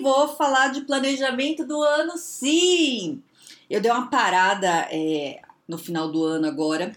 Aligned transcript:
vou 0.00 0.28
falar 0.28 0.68
de 0.68 0.82
planejamento 0.82 1.64
do 1.64 1.82
ano, 1.82 2.16
sim! 2.16 3.22
Eu 3.68 3.80
dei 3.80 3.90
uma 3.90 4.08
parada 4.08 4.88
é, 4.90 5.40
no 5.68 5.78
final 5.78 6.10
do 6.10 6.24
ano 6.24 6.46
agora, 6.46 6.92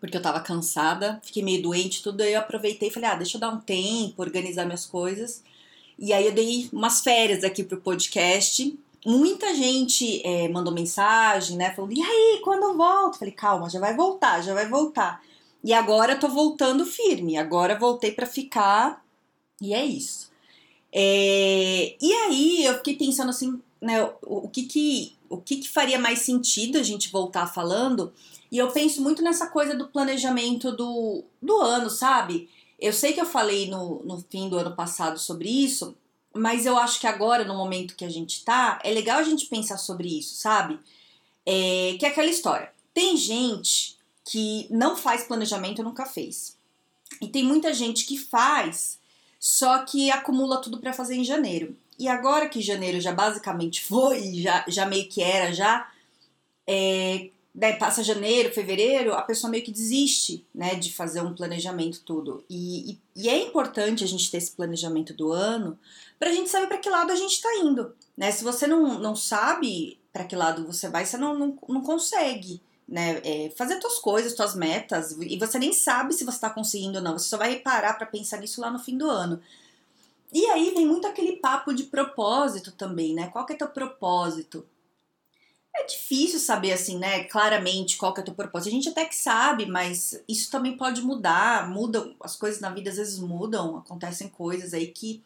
porque 0.00 0.16
eu 0.16 0.22
tava 0.22 0.40
cansada, 0.40 1.20
fiquei 1.22 1.42
meio 1.42 1.62
doente, 1.62 2.02
tudo, 2.02 2.22
aí 2.22 2.32
eu 2.32 2.40
aproveitei 2.40 2.88
e 2.88 2.92
falei, 2.92 3.08
ah, 3.08 3.14
deixa 3.14 3.36
eu 3.36 3.40
dar 3.40 3.50
um 3.50 3.60
tempo, 3.60 4.20
organizar 4.20 4.64
minhas 4.64 4.84
coisas. 4.84 5.42
E 5.98 6.12
aí 6.12 6.26
eu 6.26 6.32
dei 6.32 6.68
umas 6.72 7.00
férias 7.00 7.44
aqui 7.44 7.62
pro 7.62 7.80
podcast. 7.80 8.76
Muita 9.06 9.54
gente 9.54 10.20
é, 10.26 10.48
mandou 10.48 10.72
mensagem, 10.72 11.56
né? 11.56 11.72
Falando, 11.72 11.92
e 11.92 12.02
aí, 12.02 12.40
quando 12.42 12.64
eu 12.64 12.76
volto? 12.76 13.18
Falei, 13.18 13.32
calma, 13.32 13.70
já 13.70 13.78
vai 13.78 13.94
voltar, 13.94 14.42
já 14.42 14.52
vai 14.52 14.68
voltar. 14.68 15.22
E 15.62 15.72
agora 15.72 16.14
eu 16.14 16.20
tô 16.20 16.28
voltando 16.28 16.84
firme. 16.84 17.36
Agora 17.36 17.78
voltei 17.78 18.10
para 18.10 18.26
ficar. 18.26 19.04
E 19.60 19.72
é 19.72 19.84
isso. 19.84 20.31
É, 20.92 21.96
e 22.00 22.12
aí 22.12 22.64
eu 22.64 22.74
fiquei 22.74 22.96
pensando 22.96 23.30
assim, 23.30 23.60
né? 23.80 24.04
O, 24.22 24.46
o 24.46 24.48
que 24.48 24.64
que 24.64 25.16
o 25.32 25.38
que, 25.38 25.56
que 25.56 25.68
faria 25.68 25.98
mais 25.98 26.18
sentido 26.20 26.76
a 26.76 26.82
gente 26.82 27.10
voltar 27.10 27.46
falando? 27.46 28.12
E 28.50 28.58
eu 28.58 28.70
penso 28.70 29.00
muito 29.00 29.22
nessa 29.22 29.46
coisa 29.46 29.74
do 29.74 29.88
planejamento 29.88 30.70
do, 30.70 31.24
do 31.40 31.56
ano, 31.56 31.88
sabe? 31.88 32.50
Eu 32.78 32.92
sei 32.92 33.14
que 33.14 33.20
eu 33.20 33.24
falei 33.24 33.70
no, 33.70 34.02
no 34.04 34.22
fim 34.28 34.50
do 34.50 34.58
ano 34.58 34.76
passado 34.76 35.18
sobre 35.18 35.48
isso, 35.48 35.96
mas 36.34 36.66
eu 36.66 36.76
acho 36.76 37.00
que 37.00 37.06
agora, 37.06 37.44
no 37.44 37.56
momento 37.56 37.96
que 37.96 38.04
a 38.04 38.10
gente 38.10 38.44
tá, 38.44 38.78
é 38.84 38.90
legal 38.90 39.20
a 39.20 39.22
gente 39.22 39.46
pensar 39.46 39.78
sobre 39.78 40.18
isso, 40.18 40.34
sabe? 40.34 40.78
É, 41.46 41.96
que 41.98 42.04
é 42.04 42.10
aquela 42.10 42.28
história. 42.28 42.70
Tem 42.92 43.16
gente 43.16 43.96
que 44.24 44.66
não 44.68 44.96
faz 44.96 45.24
planejamento 45.24 45.82
nunca 45.82 46.04
fez. 46.04 46.58
E 47.22 47.28
tem 47.28 47.42
muita 47.42 47.72
gente 47.72 48.04
que 48.04 48.18
faz, 48.18 48.98
só 49.42 49.84
que 49.84 50.08
acumula 50.08 50.60
tudo 50.60 50.78
para 50.78 50.92
fazer 50.92 51.16
em 51.16 51.24
janeiro. 51.24 51.76
E 51.98 52.06
agora 52.06 52.48
que 52.48 52.60
janeiro 52.60 53.00
já 53.00 53.12
basicamente 53.12 53.84
foi, 53.84 54.34
já, 54.34 54.64
já 54.68 54.86
meio 54.86 55.08
que 55.08 55.20
era, 55.20 55.52
já 55.52 55.90
é, 56.64 57.28
daí 57.52 57.76
passa 57.76 58.04
janeiro, 58.04 58.54
fevereiro, 58.54 59.12
a 59.12 59.22
pessoa 59.22 59.50
meio 59.50 59.64
que 59.64 59.72
desiste, 59.72 60.46
né, 60.54 60.76
de 60.76 60.92
fazer 60.94 61.22
um 61.22 61.34
planejamento 61.34 62.02
tudo. 62.04 62.44
E, 62.48 62.92
e, 62.92 63.00
e 63.16 63.28
é 63.28 63.36
importante 63.42 64.04
a 64.04 64.06
gente 64.06 64.30
ter 64.30 64.36
esse 64.36 64.52
planejamento 64.52 65.12
do 65.12 65.32
ano 65.32 65.76
para 66.20 66.30
a 66.30 66.32
gente 66.32 66.48
saber 66.48 66.68
para 66.68 66.78
que 66.78 66.88
lado 66.88 67.10
a 67.10 67.16
gente 67.16 67.32
está 67.32 67.52
indo, 67.56 67.92
né? 68.16 68.30
Se 68.30 68.44
você 68.44 68.68
não, 68.68 69.00
não 69.00 69.16
sabe 69.16 69.98
para 70.12 70.22
que 70.22 70.36
lado 70.36 70.64
você 70.64 70.88
vai, 70.88 71.04
você 71.04 71.16
não, 71.16 71.36
não, 71.36 71.58
não 71.68 71.80
consegue, 71.80 72.62
né, 72.92 73.22
é, 73.24 73.50
fazer 73.56 73.80
suas 73.80 73.98
coisas, 73.98 74.36
suas 74.36 74.54
metas, 74.54 75.16
e 75.18 75.38
você 75.38 75.58
nem 75.58 75.72
sabe 75.72 76.12
se 76.12 76.24
você 76.24 76.36
está 76.36 76.50
conseguindo 76.50 76.98
ou 76.98 77.02
não. 77.02 77.18
Você 77.18 77.26
só 77.26 77.38
vai 77.38 77.56
parar 77.56 77.94
para 77.94 78.06
pensar 78.06 78.38
nisso 78.38 78.60
lá 78.60 78.70
no 78.70 78.78
fim 78.78 78.98
do 78.98 79.08
ano. 79.08 79.40
E 80.30 80.44
aí 80.46 80.74
vem 80.74 80.86
muito 80.86 81.06
aquele 81.06 81.36
papo 81.36 81.72
de 81.72 81.84
propósito 81.84 82.70
também, 82.70 83.14
né? 83.14 83.28
Qual 83.28 83.46
que 83.46 83.54
é 83.54 83.56
teu 83.56 83.68
propósito? 83.68 84.66
É 85.74 85.86
difícil 85.86 86.38
saber 86.38 86.72
assim, 86.72 86.98
né, 86.98 87.24
claramente 87.24 87.96
qual 87.96 88.12
que 88.12 88.20
é 88.20 88.24
teu 88.24 88.34
propósito. 88.34 88.68
A 88.68 88.72
gente 88.72 88.90
até 88.90 89.06
que 89.06 89.16
sabe, 89.16 89.64
mas 89.64 90.22
isso 90.28 90.50
também 90.50 90.76
pode 90.76 91.00
mudar, 91.00 91.70
mudam, 91.70 92.14
as 92.20 92.36
coisas 92.36 92.60
na 92.60 92.68
vida 92.68 92.90
às 92.90 92.96
vezes 92.96 93.18
mudam, 93.18 93.78
acontecem 93.78 94.28
coisas 94.28 94.74
aí 94.74 94.88
que 94.88 95.22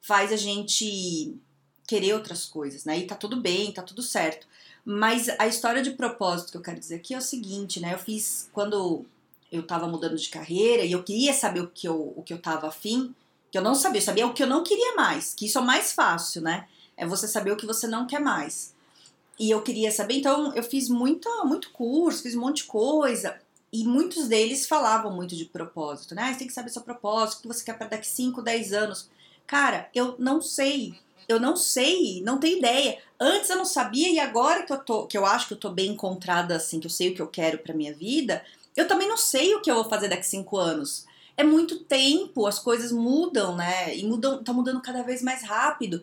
faz 0.00 0.32
a 0.32 0.36
gente 0.36 1.38
querer 1.86 2.14
outras 2.14 2.44
coisas, 2.44 2.84
né? 2.84 2.98
E 2.98 3.06
tá 3.06 3.14
tudo 3.14 3.36
bem, 3.40 3.70
tá 3.70 3.82
tudo 3.82 4.02
certo. 4.02 4.48
Mas 4.84 5.28
a 5.38 5.46
história 5.46 5.82
de 5.82 5.92
propósito 5.92 6.52
que 6.52 6.56
eu 6.58 6.62
quero 6.62 6.78
dizer 6.78 6.96
aqui 6.96 7.14
é 7.14 7.18
o 7.18 7.22
seguinte, 7.22 7.80
né? 7.80 7.94
Eu 7.94 7.98
fiz 7.98 8.50
quando 8.52 9.06
eu 9.50 9.66
tava 9.66 9.86
mudando 9.88 10.16
de 10.16 10.28
carreira 10.28 10.84
e 10.84 10.92
eu 10.92 11.02
queria 11.02 11.32
saber 11.32 11.60
o 11.60 11.68
que 11.68 11.88
eu, 11.88 12.12
o 12.16 12.22
que 12.22 12.32
eu 12.32 12.38
tava 12.38 12.68
afim, 12.68 13.14
que 13.50 13.56
eu 13.56 13.62
não 13.62 13.74
sabia, 13.74 14.00
eu 14.00 14.04
sabia 14.04 14.26
o 14.26 14.34
que 14.34 14.42
eu 14.42 14.46
não 14.46 14.62
queria 14.62 14.94
mais, 14.96 15.32
que 15.32 15.46
isso 15.46 15.58
é 15.58 15.60
o 15.60 15.64
mais 15.64 15.92
fácil, 15.92 16.42
né? 16.42 16.66
É 16.96 17.06
você 17.06 17.26
saber 17.26 17.52
o 17.52 17.56
que 17.56 17.66
você 17.66 17.86
não 17.86 18.06
quer 18.06 18.20
mais. 18.20 18.74
E 19.38 19.50
eu 19.50 19.62
queria 19.62 19.90
saber, 19.90 20.14
então 20.14 20.54
eu 20.54 20.62
fiz 20.62 20.88
muito, 20.88 21.28
muito 21.44 21.70
curso, 21.70 22.22
fiz 22.22 22.34
um 22.34 22.40
monte 22.40 22.58
de 22.58 22.64
coisa. 22.64 23.40
E 23.72 23.84
muitos 23.84 24.28
deles 24.28 24.66
falavam 24.66 25.12
muito 25.12 25.34
de 25.34 25.44
propósito, 25.46 26.14
né? 26.14 26.22
Ah, 26.22 26.32
você 26.32 26.38
tem 26.38 26.46
que 26.46 26.52
saber 26.52 26.70
seu 26.70 26.82
propósito, 26.82 27.38
o 27.38 27.42
que 27.42 27.48
você 27.48 27.64
quer 27.64 27.76
para 27.76 27.88
daqui 27.88 28.06
5, 28.06 28.40
10 28.40 28.72
anos. 28.72 29.10
Cara, 29.46 29.88
eu 29.94 30.14
não 30.18 30.40
sei. 30.40 30.94
Eu 31.28 31.40
não 31.40 31.56
sei, 31.56 32.20
não 32.22 32.38
tenho 32.38 32.58
ideia. 32.58 32.98
Antes 33.18 33.50
eu 33.50 33.56
não 33.56 33.64
sabia 33.64 34.10
e 34.10 34.18
agora 34.18 34.62
que 34.62 34.72
eu 34.72 34.78
tô, 34.78 35.06
que 35.06 35.16
eu 35.16 35.24
acho 35.24 35.48
que 35.48 35.54
eu 35.54 35.58
tô 35.58 35.70
bem 35.70 35.92
encontrada 35.92 36.56
assim, 36.56 36.80
que 36.80 36.86
eu 36.86 36.90
sei 36.90 37.10
o 37.10 37.14
que 37.14 37.22
eu 37.22 37.26
quero 37.26 37.58
para 37.58 37.74
minha 37.74 37.94
vida, 37.94 38.44
eu 38.76 38.86
também 38.86 39.08
não 39.08 39.16
sei 39.16 39.54
o 39.54 39.60
que 39.60 39.70
eu 39.70 39.76
vou 39.76 39.88
fazer 39.88 40.08
daqui 40.08 40.26
cinco 40.26 40.56
anos. 40.56 41.06
É 41.36 41.42
muito 41.42 41.80
tempo, 41.80 42.46
as 42.46 42.58
coisas 42.58 42.92
mudam, 42.92 43.56
né? 43.56 43.96
E 43.96 44.04
mudam, 44.04 44.42
tá 44.42 44.52
mudando 44.52 44.80
cada 44.80 45.02
vez 45.02 45.22
mais 45.22 45.42
rápido. 45.42 46.02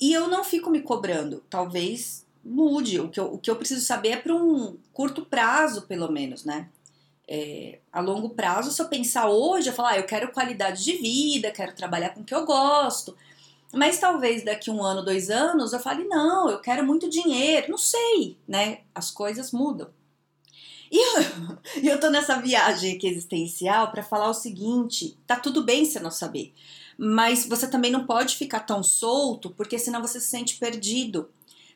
E 0.00 0.12
eu 0.12 0.28
não 0.28 0.42
fico 0.42 0.70
me 0.70 0.80
cobrando. 0.80 1.42
Talvez 1.48 2.24
mude. 2.44 3.00
O 3.00 3.08
que 3.08 3.20
eu, 3.20 3.34
o 3.34 3.38
que 3.38 3.50
eu 3.50 3.56
preciso 3.56 3.84
saber 3.84 4.10
é 4.10 4.16
para 4.16 4.34
um 4.34 4.76
curto 4.92 5.24
prazo, 5.24 5.82
pelo 5.82 6.10
menos, 6.10 6.44
né? 6.44 6.68
É, 7.28 7.78
a 7.92 8.00
longo 8.00 8.30
prazo, 8.30 8.72
se 8.72 8.82
eu 8.82 8.88
pensar 8.88 9.28
hoje, 9.28 9.68
eu 9.68 9.72
falar, 9.72 9.90
ah, 9.90 9.98
eu 9.98 10.06
quero 10.06 10.32
qualidade 10.32 10.82
de 10.82 10.96
vida, 10.96 11.52
quero 11.52 11.74
trabalhar 11.74 12.10
com 12.10 12.22
o 12.22 12.24
que 12.24 12.34
eu 12.34 12.44
gosto. 12.44 13.16
Mas 13.72 13.98
talvez 13.98 14.44
daqui 14.44 14.70
um 14.70 14.82
ano, 14.82 15.04
dois 15.04 15.30
anos, 15.30 15.72
eu 15.72 15.78
fale, 15.78 16.04
não, 16.04 16.50
eu 16.50 16.60
quero 16.60 16.84
muito 16.84 17.08
dinheiro. 17.08 17.70
Não 17.70 17.78
sei, 17.78 18.36
né? 18.46 18.80
As 18.94 19.10
coisas 19.10 19.52
mudam. 19.52 19.88
E 20.90 20.98
eu, 20.98 21.22
eu 21.92 22.00
tô 22.00 22.10
nessa 22.10 22.40
viagem 22.40 22.96
aqui 22.96 23.06
existencial 23.06 23.90
para 23.90 24.02
falar 24.02 24.28
o 24.28 24.34
seguinte: 24.34 25.16
tá 25.26 25.36
tudo 25.36 25.62
bem 25.62 25.84
você 25.84 26.00
não 26.00 26.10
saber, 26.10 26.52
mas 26.98 27.46
você 27.46 27.68
também 27.68 27.92
não 27.92 28.06
pode 28.06 28.36
ficar 28.36 28.60
tão 28.60 28.82
solto, 28.82 29.50
porque 29.50 29.78
senão 29.78 30.00
você 30.00 30.20
se 30.20 30.28
sente 30.28 30.56
perdido 30.56 31.28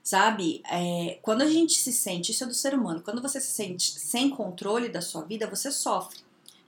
sabe? 0.04 0.62
É, 0.70 1.18
quando 1.22 1.40
a 1.40 1.48
gente 1.48 1.74
se 1.76 1.90
sente, 1.90 2.30
isso 2.30 2.44
é 2.44 2.46
do 2.46 2.52
ser 2.52 2.74
humano, 2.74 3.00
quando 3.02 3.22
você 3.22 3.40
se 3.40 3.50
sente 3.50 3.98
sem 3.98 4.28
controle 4.28 4.90
da 4.90 5.00
sua 5.00 5.22
vida, 5.22 5.48
você 5.48 5.72
sofre, 5.72 6.18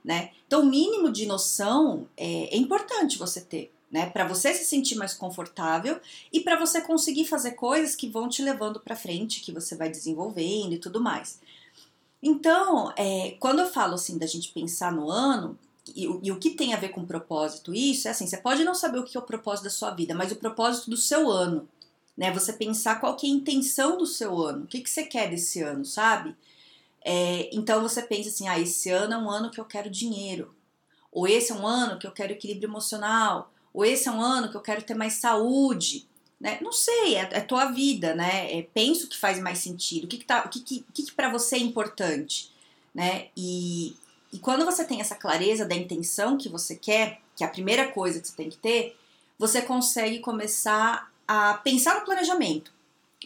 né? 0.03 0.31
Então, 0.47 0.63
o 0.63 0.65
mínimo 0.65 1.11
de 1.11 1.27
noção 1.27 2.07
é, 2.17 2.55
é 2.55 2.57
importante 2.57 3.19
você 3.19 3.39
ter, 3.39 3.71
né? 3.91 4.09
Para 4.09 4.27
você 4.27 4.53
se 4.53 4.65
sentir 4.65 4.95
mais 4.95 5.13
confortável 5.13 5.99
e 6.31 6.39
para 6.39 6.57
você 6.57 6.81
conseguir 6.81 7.25
fazer 7.25 7.51
coisas 7.51 7.95
que 7.95 8.09
vão 8.09 8.27
te 8.27 8.41
levando 8.41 8.79
para 8.79 8.95
frente, 8.95 9.41
que 9.41 9.51
você 9.51 9.75
vai 9.75 9.89
desenvolvendo 9.89 10.73
e 10.73 10.79
tudo 10.79 11.01
mais. 11.01 11.39
Então, 12.21 12.93
é, 12.97 13.35
quando 13.39 13.59
eu 13.59 13.67
falo 13.67 13.95
assim 13.95 14.17
da 14.17 14.25
gente 14.25 14.51
pensar 14.51 14.91
no 14.91 15.09
ano, 15.09 15.57
e, 15.95 16.03
e, 16.03 16.31
o 16.31 16.39
que 16.39 16.49
tem 16.49 16.73
a 16.73 16.77
ver 16.77 16.89
com 16.89 17.05
propósito, 17.05 17.73
isso 17.73 18.07
é 18.07 18.11
assim: 18.11 18.27
você 18.27 18.37
pode 18.37 18.63
não 18.63 18.75
saber 18.75 18.99
o 18.99 19.03
que 19.03 19.15
é 19.15 19.19
o 19.19 19.23
propósito 19.23 19.65
da 19.65 19.69
sua 19.69 19.91
vida, 19.91 20.13
mas 20.13 20.31
o 20.31 20.35
propósito 20.35 20.89
do 20.89 20.97
seu 20.97 21.31
ano 21.31 21.67
né? 22.17 22.31
Você 22.31 22.51
pensar 22.51 22.99
qual 22.99 23.15
que 23.15 23.27
é 23.27 23.29
a 23.29 23.33
intenção 23.33 23.97
do 23.97 24.07
seu 24.07 24.41
ano, 24.41 24.63
o 24.63 24.67
que, 24.67 24.81
que 24.81 24.89
você 24.89 25.03
quer 25.03 25.29
desse 25.29 25.61
ano, 25.61 25.85
sabe? 25.85 26.35
É, 27.05 27.49
então 27.55 27.81
você 27.81 28.01
pensa 28.01 28.29
assim, 28.29 28.47
ah, 28.47 28.59
esse 28.59 28.89
ano 28.89 29.13
é 29.13 29.17
um 29.17 29.29
ano 29.29 29.51
que 29.51 29.59
eu 29.59 29.65
quero 29.65 29.89
dinheiro, 29.89 30.55
ou 31.11 31.27
esse 31.27 31.51
é 31.51 31.55
um 31.55 31.65
ano 31.65 31.99
que 31.99 32.07
eu 32.07 32.11
quero 32.11 32.33
equilíbrio 32.33 32.67
emocional, 32.67 33.53
ou 33.77 33.85
esse 33.85 34.07
é 34.07 34.11
um 34.11 34.19
ano 34.19 34.49
que 34.49 34.57
eu 34.57 34.61
quero 34.61 34.81
ter 34.81 34.95
mais 34.95 35.13
saúde, 35.13 36.07
né? 36.41 36.57
Não 36.61 36.71
sei, 36.71 37.15
é, 37.15 37.29
é 37.31 37.41
tua 37.41 37.65
vida, 37.65 38.15
né? 38.15 38.51
É, 38.57 38.63
penso 38.73 39.07
que 39.07 39.15
faz 39.15 39.39
mais 39.39 39.59
sentido, 39.59 40.05
o 40.05 40.07
que, 40.07 40.17
que, 40.17 40.25
tá, 40.25 40.43
o 40.43 40.49
que, 40.49 40.61
que, 40.61 40.83
que, 40.91 41.03
que 41.03 41.11
para 41.11 41.29
você 41.29 41.57
é 41.57 41.59
importante, 41.59 42.51
né? 42.91 43.27
E, 43.37 43.95
e 44.33 44.39
quando 44.39 44.65
você 44.65 44.83
tem 44.83 44.99
essa 44.99 45.13
clareza 45.13 45.63
da 45.63 45.75
intenção 45.75 46.39
que 46.39 46.49
você 46.49 46.75
quer, 46.75 47.21
que 47.35 47.43
é 47.43 47.47
a 47.47 47.51
primeira 47.51 47.91
coisa 47.91 48.19
que 48.19 48.27
você 48.27 48.35
tem 48.35 48.49
que 48.49 48.57
ter, 48.57 48.97
você 49.37 49.61
consegue 49.61 50.21
começar 50.21 51.13
a 51.27 51.53
pensar 51.53 51.99
no 51.99 52.05
planejamento. 52.05 52.73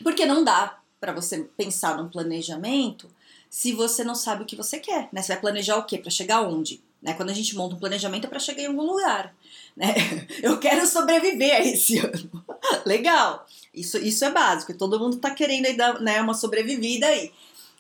Porque 0.04 0.26
não 0.26 0.44
dá 0.44 0.82
para 1.00 1.14
você 1.14 1.46
pensar 1.56 1.96
num 1.96 2.10
planejamento 2.10 3.10
se 3.50 3.72
você 3.72 4.04
não 4.04 4.16
sabe 4.16 4.44
o 4.44 4.46
que 4.46 4.58
você 4.58 4.80
quer, 4.80 5.08
né? 5.14 5.22
Você 5.22 5.32
vai 5.32 5.40
planejar 5.40 5.78
o 5.78 5.86
quê? 5.86 5.98
Para 5.98 6.12
chegar 6.12 6.42
onde? 6.42 6.84
Né? 7.02 7.14
Quando 7.14 7.30
a 7.30 7.34
gente 7.34 7.56
monta 7.56 7.76
um 7.76 7.80
planejamento 7.80 8.26
é 8.26 8.30
para 8.30 8.40
chegar 8.40 8.62
em 8.62 8.68
algum 8.68 8.84
lugar, 8.84 9.34
né? 9.76 9.94
Eu 10.44 10.60
quero 10.60 10.86
sobreviver 10.86 11.56
a 11.56 11.60
esse 11.60 11.98
ano. 11.98 12.46
Legal. 12.86 13.46
Isso, 13.74 13.98
isso 13.98 14.24
é 14.24 14.32
básico. 14.32 14.74
Todo 14.78 15.00
mundo 15.00 15.18
tá 15.18 15.32
querendo 15.32 15.76
dar 15.76 16.00
né, 16.00 16.22
uma 16.22 16.34
sobrevivida 16.34 17.08
aí. 17.08 17.32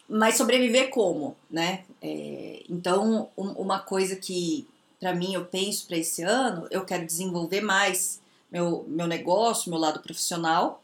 Mas 0.10 0.36
sobreviver 0.36 0.90
como, 0.90 1.36
né? 1.50 1.84
É, 2.02 2.64
então, 2.70 3.30
um, 3.38 3.50
uma 3.52 3.80
coisa 3.80 4.16
que 4.16 4.68
para 5.00 5.16
mim 5.16 5.34
eu 5.34 5.46
penso 5.46 5.88
para 5.88 5.98
esse 5.98 6.22
ano, 6.22 6.68
eu 6.70 6.86
quero 6.86 7.06
desenvolver 7.06 7.62
mais 7.62 8.22
meu, 8.52 8.86
meu 8.88 9.08
negócio, 9.08 9.70
meu 9.70 9.80
lado 9.80 10.02
profissional. 10.02 10.84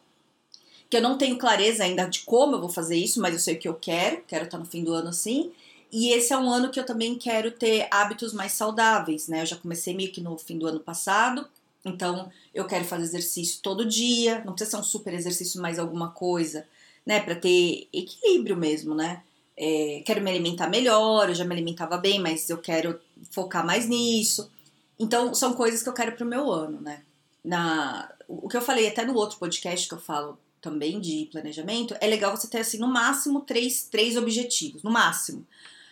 que 0.89 0.95
eu 0.95 1.01
não 1.01 1.18
tenho 1.18 1.38
clareza 1.38 1.84
ainda 1.84 2.06
de 2.06 2.22
como 2.22 2.56
eu 2.56 2.62
vou 2.62 2.69
fazer 2.69 2.95
isso, 2.95 3.19
mas 3.19 3.34
eu 3.34 3.39
sei 3.39 3.56
o 3.56 3.60
que 3.60 3.68
eu 3.68 3.75
quero, 3.75 4.24
quero 4.25 4.45
estar 4.45 4.57
no 4.57 4.66
fim 4.66 4.84
do 4.84 4.94
ano 4.94 5.10
assim. 5.10 5.51
E 5.92 6.10
esse 6.12 6.34
é 6.34 6.38
um 6.38 6.50
ano 6.50 6.69
que 6.69 6.80
eu 6.80 6.86
também 6.86 7.18
quero 7.18 7.51
ter 7.51 7.88
hábitos 7.89 8.34
mais 8.34 8.51
saudáveis, 8.51 9.28
né? 9.28 9.42
Eu 9.42 9.45
já 9.45 9.56
comecei 9.56 9.95
meio 9.95 10.12
que 10.12 10.22
no 10.22 10.38
fim 10.38 10.57
do 10.57 10.68
ano 10.68 10.80
passado, 10.80 11.48
então 11.86 12.30
eu 12.54 12.66
quero 12.66 12.84
fazer 12.86 13.04
exercício 13.04 13.62
todo 13.62 13.86
dia, 13.86 14.44
não 14.45 14.54
precisa 14.54 14.72
ser 14.72 14.81
um 14.81 14.84
super 14.84 15.13
exercício, 15.13 15.62
mais 15.62 15.80
alguma 15.80 16.12
coisa, 16.12 16.68
né? 17.06 17.19
Para 17.22 17.36
ter 17.36 17.88
equilíbrio 17.94 18.57
mesmo, 18.57 18.94
né? 18.94 19.24
É, 19.56 20.04
quero 20.06 20.22
me 20.22 20.30
alimentar 20.30 20.68
melhor, 20.68 21.30
eu 21.30 21.36
já 21.36 21.45
me 21.45 21.54
alimentava 21.54 21.98
bem, 21.98 22.19
mas 22.19 22.50
eu 22.50 22.57
quero 22.57 23.00
focar 23.31 23.66
mais 23.66 23.88
nisso. 23.88 24.51
Então, 25.00 25.34
são 25.34 25.54
coisas 25.54 25.81
que 25.81 25.89
eu 25.89 25.94
quero 25.94 26.12
pro 26.13 26.25
meu 26.25 26.51
ano, 26.51 26.81
né? 26.81 27.04
Na, 27.44 28.12
o 28.28 28.50
que 28.50 28.57
eu 28.57 28.62
falei 28.62 28.88
até 28.88 29.06
no 29.06 29.16
outro 29.16 29.39
podcast 29.39 29.88
que 29.88 29.94
eu 29.94 30.00
falo 30.00 30.38
também 30.62 31.00
de 31.00 31.30
planejamento, 31.31 31.95
é 32.01 32.07
legal 32.07 32.36
você 32.36 32.48
ter, 32.48 32.60
assim, 32.60 32.78
no 32.78 32.88
máximo 32.88 33.42
três, 33.42 33.88
três 33.89 34.18
objetivos, 34.18 34.84
no 34.84 34.92
máximo. 34.92 35.45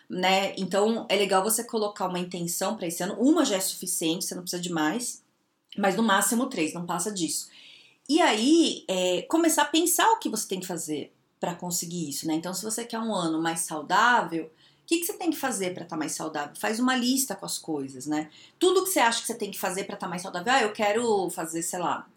Né? 0.10 0.54
Então, 0.58 1.06
é 1.10 1.16
legal 1.16 1.44
você 1.44 1.64
colocar 1.64 2.08
uma 2.08 2.20
intenção 2.20 2.76
para 2.76 2.88
esse 2.88 3.02
ano. 3.02 3.16
Uma 3.20 3.44
já 3.44 3.56
é 3.56 3.60
suficiente, 3.60 4.26
você 4.26 4.36
não 4.36 4.44
precisa 4.44 4.62
de 4.62 4.72
mais, 4.72 5.24
mas 5.78 5.96
no 5.96 6.04
máximo 6.04 6.48
três, 6.48 6.74
não 6.74 6.86
passa 6.86 7.12
disso. 7.12 7.50
E 8.08 8.22
aí, 8.22 8.86
é, 8.88 9.24
começar 9.24 9.64
a 9.64 9.66
pensar 9.66 10.08
o 10.12 10.20
que 10.20 10.30
você 10.30 10.48
tem 10.48 10.60
que 10.60 10.68
fazer 10.68 11.12
para 11.40 11.56
conseguir 11.56 12.08
isso, 12.10 12.28
né? 12.28 12.36
Então, 12.36 12.54
se 12.54 12.64
você 12.64 12.86
quer 12.86 13.00
um 13.00 13.14
ano 13.14 13.42
mais 13.42 13.62
saudável, 13.62 14.46
o 14.46 14.86
que, 14.86 15.00
que 15.00 15.06
você 15.06 15.14
tem 15.14 15.32
que 15.32 15.38
fazer 15.38 15.74
para 15.74 15.84
estar 15.84 15.96
tá 15.96 16.00
mais 16.00 16.12
saudável? 16.12 16.56
Faz 16.56 16.80
uma 16.80 16.96
lista 16.96 17.36
com 17.36 17.46
as 17.46 17.58
coisas, 17.58 18.06
né? 18.06 18.30
Tudo 18.60 18.84
que 18.84 18.92
você 18.92 19.00
acha 19.00 19.22
que 19.22 19.28
você 19.28 19.34
tem 19.34 19.50
que 19.50 19.60
fazer 19.60 19.86
para 19.86 19.96
estar 19.96 20.06
tá 20.06 20.10
mais 20.10 20.22
saudável. 20.22 20.54
Ah, 20.54 20.62
eu 20.62 20.72
quero 20.72 21.30
fazer, 21.32 21.64
sei 21.64 21.80
lá, 21.80 22.08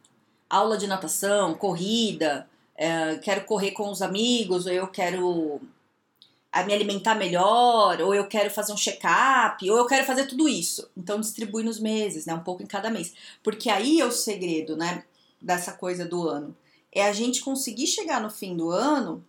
aula 0.51 0.77
de 0.77 0.87
natação, 0.87 1.55
corrida, 1.55 2.47
é, 2.77 3.17
quero 3.17 3.45
correr 3.45 3.71
com 3.73 3.91
os 3.91 4.03
amigos, 4.03 4.67
ou 4.67 4.73
eu 4.73 4.87
quero 4.87 5.61
a 6.51 6.65
me 6.65 6.73
alimentar 6.73 7.15
melhor, 7.15 8.01
ou 8.01 8.15
eu 8.15 8.27
quero 8.27 8.51
fazer 8.51 8.73
um 8.73 8.77
check-up, 8.77 9.69
ou 9.71 9.77
eu 9.77 9.87
quero 9.87 10.07
fazer 10.07 10.27
tudo 10.27 10.49
isso. 10.49 10.89
Então 10.97 11.21
distribui 11.21 11.63
nos 11.63 11.79
meses, 11.79 12.27
né? 12.27 12.35
Um 12.35 12.43
pouco 12.43 12.63
em 12.63 12.67
cada 12.67 12.91
mês. 12.91 13.13
Porque 13.43 13.69
aí 13.69 14.01
é 14.01 14.07
o 14.07 14.13
segredo, 14.13 14.77
né? 14.77 15.05
Dessa 15.41 15.73
coisa 15.73 16.07
do 16.07 16.27
ano. 16.27 16.57
É 16.91 17.03
a 17.05 17.13
gente 17.13 17.43
conseguir 17.43 17.87
chegar 17.87 18.21
no 18.21 18.31
fim 18.31 18.57
do 18.57 18.71
ano 18.71 19.25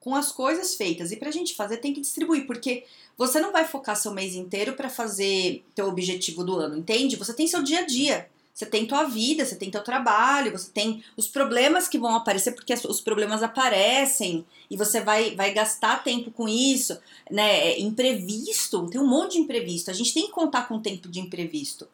com 0.00 0.14
as 0.14 0.30
coisas 0.30 0.74
feitas. 0.74 1.12
E 1.12 1.16
pra 1.16 1.30
gente 1.30 1.54
fazer 1.54 1.78
tem 1.78 1.94
que 1.94 2.00
distribuir, 2.00 2.46
porque 2.46 2.84
você 3.16 3.40
não 3.40 3.52
vai 3.52 3.64
focar 3.64 3.96
seu 3.96 4.12
mês 4.12 4.34
inteiro 4.34 4.74
para 4.74 4.90
fazer 4.90 5.64
teu 5.74 5.86
objetivo 5.86 6.44
do 6.44 6.56
ano, 6.56 6.76
entende? 6.76 7.16
Você 7.16 7.32
tem 7.32 7.46
seu 7.46 7.62
dia 7.62 7.80
a 7.80 7.86
dia. 7.86 8.28
Você 8.54 8.64
tem 8.64 8.86
tua 8.86 9.02
vida, 9.02 9.44
você 9.44 9.56
tem 9.56 9.68
teu 9.68 9.82
trabalho, 9.82 10.52
você 10.52 10.70
tem 10.70 11.02
os 11.16 11.26
problemas 11.26 11.88
que 11.88 11.98
vão 11.98 12.14
aparecer, 12.14 12.52
porque 12.52 12.72
os 12.72 13.00
problemas 13.00 13.42
aparecem 13.42 14.46
e 14.70 14.76
você 14.76 15.00
vai, 15.00 15.34
vai 15.34 15.52
gastar 15.52 16.04
tempo 16.04 16.30
com 16.30 16.48
isso, 16.48 16.96
né? 17.28 17.70
É 17.70 17.80
imprevisto, 17.80 18.88
tem 18.88 19.00
um 19.00 19.06
monte 19.08 19.32
de 19.32 19.38
imprevisto. 19.38 19.90
A 19.90 19.94
gente 19.94 20.14
tem 20.14 20.26
que 20.26 20.32
contar 20.32 20.68
com 20.68 20.76
o 20.76 20.80
tempo 20.80 21.08
de 21.08 21.18
imprevisto. 21.18 21.88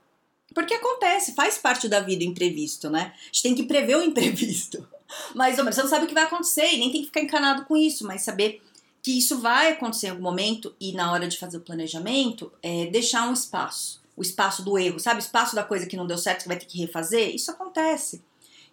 Porque 0.54 0.74
acontece, 0.74 1.34
faz 1.34 1.56
parte 1.56 1.88
da 1.88 2.00
vida 2.00 2.24
o 2.24 2.28
imprevisto, 2.28 2.90
né? 2.90 3.14
A 3.16 3.26
gente 3.26 3.42
tem 3.42 3.54
que 3.54 3.62
prever 3.62 3.96
o 3.96 4.02
imprevisto. 4.02 4.86
Mais 5.34 5.56
ou 5.56 5.64
menos. 5.64 5.76
Você 5.76 5.82
não 5.82 5.88
sabe 5.88 6.04
o 6.04 6.08
que 6.08 6.14
vai 6.14 6.24
acontecer 6.24 6.74
e 6.74 6.76
nem 6.76 6.92
tem 6.92 7.00
que 7.00 7.06
ficar 7.06 7.22
encanado 7.22 7.64
com 7.64 7.74
isso, 7.74 8.06
mas 8.06 8.20
saber 8.20 8.62
que 9.02 9.16
isso 9.16 9.38
vai 9.38 9.72
acontecer 9.72 10.08
em 10.08 10.10
algum 10.10 10.22
momento 10.22 10.74
e 10.78 10.92
na 10.92 11.10
hora 11.10 11.26
de 11.26 11.38
fazer 11.38 11.56
o 11.56 11.62
planejamento, 11.62 12.52
é 12.62 12.84
deixar 12.86 13.26
um 13.26 13.32
espaço 13.32 14.00
o 14.16 14.22
espaço 14.22 14.62
do 14.62 14.78
erro, 14.78 14.98
sabe? 14.98 15.20
O 15.20 15.24
espaço 15.24 15.54
da 15.54 15.64
coisa 15.64 15.86
que 15.86 15.96
não 15.96 16.06
deu 16.06 16.18
certo, 16.18 16.42
que 16.42 16.48
vai 16.48 16.58
ter 16.58 16.66
que 16.66 16.78
refazer. 16.78 17.34
Isso 17.34 17.50
acontece. 17.50 18.22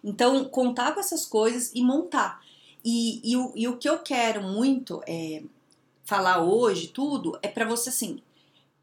Então, 0.02 0.44
contar 0.44 0.92
com 0.92 1.00
essas 1.00 1.26
coisas 1.26 1.72
e 1.74 1.82
montar. 1.82 2.40
E, 2.84 3.20
e, 3.32 3.36
o, 3.36 3.52
e 3.54 3.68
o 3.68 3.76
que 3.76 3.88
eu 3.88 3.98
quero 3.98 4.42
muito 4.42 5.02
é, 5.06 5.42
falar 6.04 6.42
hoje, 6.42 6.88
tudo, 6.88 7.38
é 7.42 7.48
para 7.48 7.64
você 7.64 7.88
assim. 7.88 8.20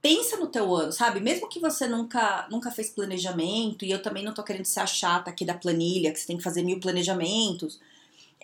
Pensa 0.01 0.37
no 0.37 0.47
teu 0.47 0.75
ano, 0.75 0.91
sabe? 0.91 1.19
Mesmo 1.19 1.49
que 1.49 1.59
você 1.59 1.87
nunca, 1.87 2.47
nunca 2.51 2.69
fez 2.69 2.89
planejamento, 2.89 3.83
e 3.83 3.91
eu 3.91 4.01
também 4.01 4.23
não 4.23 4.33
tô 4.33 4.43
querendo 4.43 4.65
ser 4.65 4.81
a 4.81 4.85
chata 4.85 5.31
aqui 5.31 5.43
da 5.43 5.55
planilha, 5.55 6.11
que 6.11 6.19
você 6.19 6.27
tem 6.27 6.37
que 6.37 6.43
fazer 6.43 6.61
mil 6.61 6.79
planejamentos. 6.79 7.79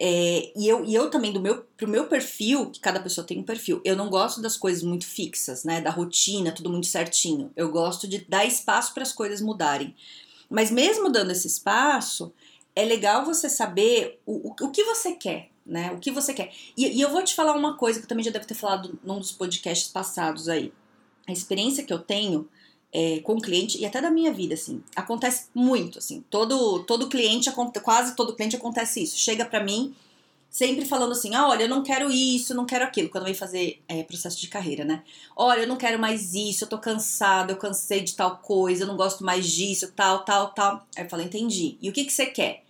É, 0.03 0.51
e, 0.55 0.67
eu, 0.67 0.83
e 0.83 0.95
eu 0.95 1.11
também, 1.11 1.31
do 1.31 1.39
meu, 1.39 1.63
pro 1.77 1.87
meu 1.87 2.07
perfil, 2.07 2.71
que 2.71 2.79
cada 2.79 2.99
pessoa 2.99 3.23
tem 3.23 3.37
um 3.37 3.43
perfil, 3.43 3.79
eu 3.85 3.95
não 3.95 4.09
gosto 4.09 4.41
das 4.41 4.57
coisas 4.57 4.81
muito 4.81 5.05
fixas, 5.05 5.63
né? 5.63 5.79
Da 5.79 5.91
rotina, 5.91 6.51
tudo 6.51 6.71
muito 6.71 6.87
certinho. 6.87 7.51
Eu 7.55 7.69
gosto 7.69 8.07
de 8.07 8.25
dar 8.27 8.43
espaço 8.43 8.95
para 8.95 9.03
as 9.03 9.13
coisas 9.13 9.41
mudarem. 9.41 9.95
Mas 10.49 10.71
mesmo 10.71 11.11
dando 11.11 11.29
esse 11.29 11.45
espaço, 11.45 12.33
é 12.75 12.83
legal 12.83 13.23
você 13.23 13.47
saber 13.47 14.19
o, 14.25 14.49
o, 14.49 14.55
o 14.65 14.71
que 14.71 14.83
você 14.85 15.11
quer, 15.11 15.51
né? 15.63 15.91
O 15.91 15.99
que 15.99 16.09
você 16.09 16.33
quer. 16.33 16.51
E, 16.75 16.97
e, 16.97 16.99
eu 16.99 17.11
vou 17.11 17.23
te 17.23 17.35
falar 17.35 17.53
uma 17.53 17.77
coisa 17.77 17.99
que 17.99 18.05
eu 18.05 18.09
também 18.09 18.25
já 18.25 18.31
deve 18.31 18.47
ter 18.47 18.55
falado 18.55 18.97
num 19.03 19.19
dos 19.19 19.31
podcasts 19.31 19.91
passados 19.91 20.49
aí. 20.49 20.73
A 21.27 21.31
experiência 21.31 21.83
que 21.83 21.93
eu 21.93 21.99
tenho 21.99 22.49
é, 22.93 23.19
com 23.19 23.33
o 23.33 23.41
cliente 23.41 23.79
e 23.79 23.85
até 23.85 24.01
da 24.01 24.11
minha 24.11 24.33
vida, 24.33 24.53
assim. 24.53 24.83
Acontece 24.95 25.47
muito, 25.53 25.99
assim. 25.99 26.23
Todo, 26.29 26.83
todo 26.83 27.09
cliente, 27.09 27.49
quase 27.81 28.15
todo 28.15 28.35
cliente 28.35 28.55
acontece 28.55 29.03
isso. 29.03 29.17
Chega 29.17 29.45
para 29.45 29.63
mim 29.63 29.95
sempre 30.51 30.83
falando 30.85 31.13
assim: 31.13 31.33
ah, 31.33 31.47
olha, 31.47 31.63
eu 31.63 31.69
não 31.69 31.81
quero 31.81 32.11
isso, 32.11 32.53
não 32.53 32.65
quero 32.65 32.83
aquilo, 32.83 33.09
quando 33.09 33.23
vem 33.23 33.33
fazer 33.33 33.81
é, 33.87 34.03
processo 34.03 34.39
de 34.39 34.49
carreira, 34.49 34.83
né? 34.83 35.03
Olha, 35.35 35.61
eu 35.61 35.67
não 35.67 35.77
quero 35.77 35.97
mais 35.97 36.33
isso, 36.33 36.65
eu 36.65 36.69
tô 36.69 36.77
cansado, 36.77 37.51
eu 37.51 37.57
cansei 37.57 38.01
de 38.01 38.13
tal 38.13 38.37
coisa, 38.37 38.83
eu 38.83 38.87
não 38.87 38.97
gosto 38.97 39.23
mais 39.23 39.47
disso, 39.47 39.91
tal, 39.95 40.25
tal, 40.25 40.49
tal. 40.53 40.85
Aí 40.95 41.05
eu 41.05 41.09
falo: 41.09 41.23
entendi. 41.23 41.77
E 41.81 41.89
o 41.89 41.93
que, 41.93 42.03
que 42.03 42.11
você 42.11 42.25
quer? 42.25 42.63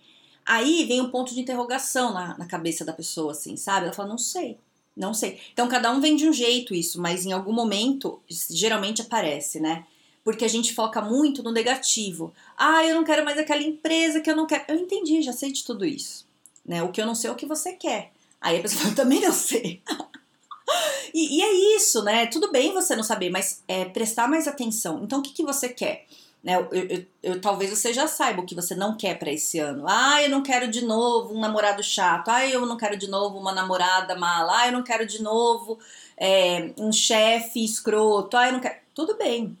Aí 0.46 0.84
vem 0.84 1.00
um 1.00 1.10
ponto 1.10 1.34
de 1.34 1.40
interrogação 1.40 2.12
na, 2.12 2.38
na 2.38 2.46
cabeça 2.46 2.84
da 2.84 2.92
pessoa, 2.92 3.32
assim, 3.32 3.56
sabe? 3.56 3.86
Ela 3.86 3.94
fala: 3.94 4.08
não 4.08 4.18
sei. 4.18 4.56
Não 4.94 5.14
sei. 5.14 5.40
Então, 5.54 5.68
cada 5.68 5.90
um 5.90 6.02
vem 6.02 6.14
de 6.14 6.28
um 6.28 6.32
jeito 6.34 6.74
isso, 6.74 7.00
mas 7.00 7.24
em 7.24 7.32
algum 7.32 7.52
momento, 7.52 8.20
geralmente 8.50 9.00
aparece, 9.00 9.58
né? 9.58 9.86
Porque 10.24 10.44
a 10.44 10.48
gente 10.48 10.74
foca 10.74 11.00
muito 11.00 11.42
no 11.42 11.52
negativo. 11.52 12.32
Ah, 12.56 12.84
eu 12.84 12.94
não 12.94 13.04
quero 13.04 13.24
mais 13.24 13.38
aquela 13.38 13.62
empresa 13.62 14.20
que 14.20 14.30
eu 14.30 14.36
não 14.36 14.46
quero. 14.46 14.64
Eu 14.68 14.76
entendi, 14.76 15.22
já 15.22 15.32
sei 15.32 15.50
de 15.50 15.64
tudo 15.64 15.84
isso. 15.84 16.26
Né? 16.64 16.82
O 16.82 16.90
que 16.90 17.00
eu 17.00 17.06
não 17.06 17.14
sei 17.14 17.28
é 17.28 17.32
o 17.32 17.36
que 17.36 17.46
você 17.46 17.72
quer. 17.72 18.12
Aí 18.40 18.58
a 18.58 18.62
pessoa 18.62 18.82
fala, 18.82 18.94
também 18.94 19.20
não 19.20 19.32
sei. 19.32 19.82
e, 21.12 21.38
e, 21.38 21.42
é 21.42 21.76
isso, 21.76 22.02
né? 22.02 22.26
Tudo 22.26 22.50
bem 22.52 22.72
você 22.72 22.94
não 22.94 23.02
saber, 23.02 23.30
mas 23.30 23.62
é 23.66 23.84
prestar 23.84 24.28
mais 24.28 24.46
atenção. 24.46 25.02
Então, 25.02 25.18
o 25.18 25.22
que, 25.22 25.32
que 25.32 25.44
você 25.44 25.68
quer? 25.68 26.06
Né, 26.42 26.56
eu, 26.56 26.68
eu, 26.72 27.06
eu, 27.22 27.40
talvez 27.40 27.70
você 27.70 27.92
já 27.92 28.08
saiba 28.08 28.42
o 28.42 28.44
que 28.44 28.54
você 28.54 28.74
não 28.74 28.96
quer 28.96 29.16
para 29.16 29.30
esse 29.30 29.60
ano. 29.60 29.84
Ah, 29.86 30.20
eu 30.22 30.28
não 30.28 30.42
quero 30.42 30.68
de 30.68 30.84
novo 30.84 31.34
um 31.34 31.40
namorado 31.40 31.82
chato. 31.84 32.28
Ah, 32.28 32.44
eu 32.46 32.66
não 32.66 32.76
quero 32.76 32.96
de 32.96 33.08
novo 33.08 33.38
uma 33.38 33.52
namorada 33.52 34.16
mala. 34.16 34.60
Ah, 34.60 34.66
eu 34.66 34.72
não 34.72 34.82
quero 34.82 35.06
de 35.06 35.22
novo 35.22 35.78
é, 36.16 36.72
um 36.76 36.92
chefe 36.92 37.64
escroto. 37.64 38.36
Ah, 38.36 38.48
eu 38.48 38.52
não 38.54 38.60
quero. 38.60 38.74
Tudo 38.92 39.16
bem, 39.16 39.56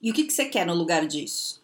e 0.00 0.10
o 0.10 0.14
que, 0.14 0.24
que 0.24 0.32
você 0.32 0.44
quer 0.44 0.66
no 0.66 0.74
lugar 0.74 1.06
disso? 1.06 1.62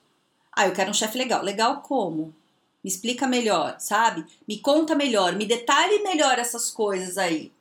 Ah, 0.53 0.67
eu 0.67 0.73
quero 0.73 0.91
um 0.91 0.95
chefe 0.95 1.17
legal. 1.17 1.43
Legal 1.43 1.81
como? 1.81 2.35
Me 2.83 2.91
explica 2.91 3.27
melhor, 3.27 3.77
sabe? 3.79 4.27
Me 4.47 4.59
conta 4.59 4.95
melhor, 4.95 5.35
me 5.37 5.47
detalhe 5.47 6.03
melhor 6.03 6.39
essas 6.39 6.71
coisas 6.71 7.17
aí. 7.17 7.53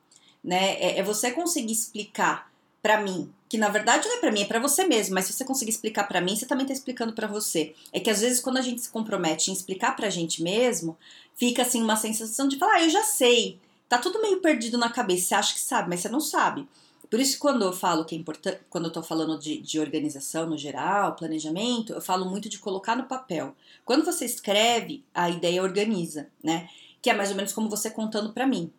Né? 0.42 0.74
É, 0.80 0.98
é 0.98 1.02
você 1.02 1.30
conseguir 1.30 1.72
explicar 1.72 2.50
para 2.82 3.00
mim, 3.00 3.32
que 3.48 3.56
na 3.56 3.68
verdade 3.68 4.08
não 4.08 4.16
é 4.16 4.18
para 4.18 4.32
mim, 4.32 4.42
é 4.42 4.44
para 4.44 4.58
você 4.58 4.84
mesmo, 4.84 5.14
mas 5.14 5.26
se 5.26 5.32
você 5.32 5.44
conseguir 5.44 5.70
explicar 5.70 6.08
para 6.08 6.20
mim, 6.20 6.34
você 6.34 6.44
também 6.44 6.66
tá 6.66 6.72
explicando 6.72 7.12
para 7.12 7.28
você. 7.28 7.74
É 7.92 8.00
que 8.00 8.10
às 8.10 8.20
vezes 8.20 8.40
quando 8.40 8.56
a 8.56 8.62
gente 8.62 8.80
se 8.80 8.90
compromete 8.90 9.50
em 9.50 9.54
explicar 9.54 9.94
pra 9.94 10.10
gente 10.10 10.42
mesmo, 10.42 10.98
fica 11.36 11.62
assim 11.62 11.80
uma 11.80 11.96
sensação 11.96 12.48
de 12.48 12.58
falar, 12.58 12.74
ah, 12.74 12.82
eu 12.82 12.90
já 12.90 13.04
sei. 13.04 13.60
Tá 13.88 13.98
tudo 13.98 14.20
meio 14.20 14.40
perdido 14.40 14.76
na 14.76 14.90
cabeça, 14.90 15.28
você 15.28 15.34
acha 15.36 15.54
que 15.54 15.60
sabe, 15.60 15.90
mas 15.90 16.00
você 16.00 16.08
não 16.08 16.20
sabe. 16.20 16.66
Por 17.12 17.20
isso, 17.20 17.38
quando 17.38 17.62
eu 17.62 17.74
falo 17.74 18.06
que 18.06 18.14
é 18.14 18.18
importante, 18.18 18.60
quando 18.70 18.84
eu 18.84 18.88
estou 18.88 19.02
falando 19.02 19.38
de, 19.38 19.60
de 19.60 19.78
organização 19.78 20.48
no 20.48 20.56
geral, 20.56 21.14
planejamento, 21.14 21.92
eu 21.92 22.00
falo 22.00 22.24
muito 22.24 22.48
de 22.48 22.58
colocar 22.58 22.96
no 22.96 23.04
papel. 23.04 23.54
Quando 23.84 24.02
você 24.02 24.24
escreve, 24.24 25.04
a 25.12 25.28
ideia 25.28 25.62
organiza, 25.62 26.30
né? 26.42 26.70
Que 27.02 27.10
é 27.10 27.14
mais 27.14 27.28
ou 27.28 27.36
menos 27.36 27.52
como 27.52 27.68
você 27.68 27.90
contando 27.90 28.32
para 28.32 28.46
mim. 28.46 28.72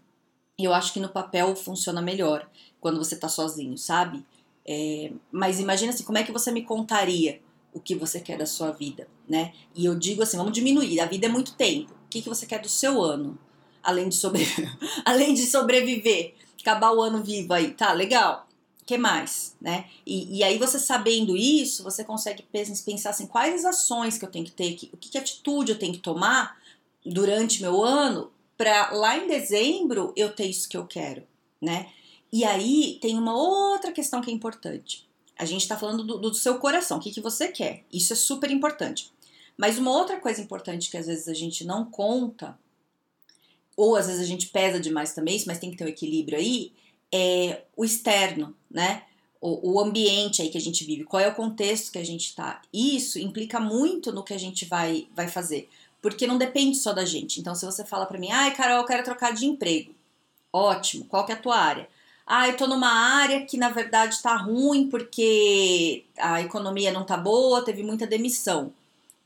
Eu 0.57 0.73
acho 0.73 0.91
que 0.91 0.99
no 0.99 1.09
papel 1.09 1.55
funciona 1.55 2.01
melhor 2.01 2.49
quando 2.81 2.97
você 2.97 3.13
está 3.13 3.29
sozinho, 3.29 3.77
sabe? 3.77 4.25
É, 4.65 5.11
mas 5.31 5.59
imagina 5.59 5.93
assim, 5.93 6.03
como 6.03 6.17
é 6.17 6.23
que 6.23 6.31
você 6.31 6.49
me 6.49 6.63
contaria 6.63 7.39
o 7.71 7.79
que 7.79 7.93
você 7.93 8.19
quer 8.19 8.39
da 8.39 8.47
sua 8.47 8.71
vida, 8.71 9.07
né? 9.29 9.53
E 9.75 9.85
eu 9.85 9.93
digo 9.93 10.23
assim, 10.23 10.37
vamos 10.37 10.53
diminuir, 10.53 10.99
a 11.01 11.05
vida 11.05 11.27
é 11.27 11.29
muito 11.29 11.53
tempo. 11.53 11.91
O 11.91 12.09
que, 12.09 12.19
que 12.19 12.29
você 12.29 12.47
quer 12.47 12.59
do 12.59 12.67
seu 12.67 12.99
ano? 12.99 13.37
Além 13.83 14.09
de, 14.09 14.15
sobre... 14.15 14.43
Além 15.05 15.35
de 15.35 15.45
sobreviver, 15.45 16.33
acabar 16.61 16.91
o 16.93 17.01
ano 17.01 17.23
vivo 17.23 17.53
aí, 17.53 17.71
tá, 17.71 17.93
legal. 17.93 18.47
Que 18.85 18.97
mais, 18.97 19.55
né? 19.61 19.85
E, 20.05 20.39
e 20.39 20.43
aí 20.43 20.57
você 20.57 20.77
sabendo 20.77 21.37
isso, 21.37 21.83
você 21.83 22.03
consegue 22.03 22.43
pensar 22.43 23.11
assim, 23.11 23.27
quais 23.27 23.63
as 23.63 23.75
ações 23.77 24.17
que 24.17 24.25
eu 24.25 24.31
tenho 24.31 24.43
que 24.45 24.51
ter, 24.51 24.73
que, 24.73 24.89
o 24.91 24.97
que, 24.97 25.09
que 25.09 25.17
atitude 25.17 25.71
eu 25.71 25.79
tenho 25.79 25.93
que 25.93 25.99
tomar 25.99 26.57
durante 27.05 27.61
meu 27.61 27.81
ano 27.81 28.31
para 28.57 28.91
lá 28.91 29.17
em 29.17 29.27
dezembro 29.27 30.13
eu 30.15 30.33
ter 30.33 30.47
isso 30.47 30.67
que 30.67 30.77
eu 30.77 30.85
quero, 30.85 31.23
né? 31.61 31.89
E 32.31 32.43
aí 32.43 32.97
tem 33.01 33.17
uma 33.17 33.35
outra 33.35 33.91
questão 33.91 34.21
que 34.21 34.29
é 34.29 34.33
importante. 34.33 35.07
A 35.37 35.45
gente 35.45 35.61
está 35.61 35.77
falando 35.77 36.03
do, 36.03 36.17
do, 36.17 36.33
seu 36.33 36.57
coração, 36.57 36.97
o 36.97 36.99
que, 36.99 37.11
que 37.11 37.21
você 37.21 37.47
quer. 37.47 37.83
Isso 37.91 38.13
é 38.13 38.15
super 38.15 38.51
importante. 38.51 39.11
Mas 39.57 39.77
uma 39.77 39.91
outra 39.91 40.19
coisa 40.19 40.41
importante 40.41 40.89
que 40.89 40.97
às 40.97 41.07
vezes 41.07 41.27
a 41.27 41.33
gente 41.33 41.63
não 41.63 41.85
conta 41.85 42.57
ou 43.75 43.95
às 43.95 44.07
vezes 44.07 44.21
a 44.21 44.25
gente 44.25 44.47
pesa 44.47 44.79
demais 44.79 45.13
também, 45.13 45.41
mas 45.45 45.59
tem 45.59 45.71
que 45.71 45.77
ter 45.77 45.85
um 45.85 45.89
equilíbrio 45.89 46.37
aí, 46.37 46.71
é 47.11 47.63
o 47.75 47.83
externo, 47.83 48.55
né? 48.69 49.03
O, 49.41 49.73
o 49.73 49.79
ambiente 49.79 50.41
aí 50.41 50.49
que 50.49 50.57
a 50.57 50.61
gente 50.61 50.85
vive, 50.85 51.03
qual 51.03 51.21
é 51.21 51.27
o 51.27 51.35
contexto 51.35 51.91
que 51.91 51.97
a 51.97 52.05
gente 52.05 52.27
está. 52.27 52.61
Isso 52.73 53.19
implica 53.19 53.59
muito 53.59 54.11
no 54.11 54.23
que 54.23 54.33
a 54.33 54.37
gente 54.37 54.65
vai, 54.65 55.07
vai 55.15 55.27
fazer, 55.27 55.69
porque 56.01 56.25
não 56.25 56.37
depende 56.37 56.77
só 56.77 56.93
da 56.93 57.03
gente. 57.03 57.39
Então, 57.39 57.53
se 57.53 57.65
você 57.65 57.83
fala 57.83 58.05
para 58.05 58.19
mim, 58.19 58.31
ai, 58.31 58.55
Carol, 58.55 58.77
eu 58.77 58.85
quero 58.85 59.03
trocar 59.03 59.33
de 59.33 59.45
emprego, 59.45 59.93
ótimo, 60.51 61.05
qual 61.05 61.25
que 61.25 61.31
é 61.31 61.35
a 61.35 61.39
tua 61.39 61.57
área? 61.57 61.89
Ah, 62.25 62.47
eu 62.47 62.55
tô 62.55 62.67
numa 62.67 62.89
área 62.89 63.45
que 63.45 63.57
na 63.57 63.69
verdade 63.69 64.21
tá 64.21 64.35
ruim 64.37 64.89
porque 64.89 66.05
a 66.17 66.41
economia 66.41 66.91
não 66.91 67.05
tá 67.05 67.17
boa, 67.17 67.65
teve 67.65 67.83
muita 67.83 68.07
demissão. 68.07 68.73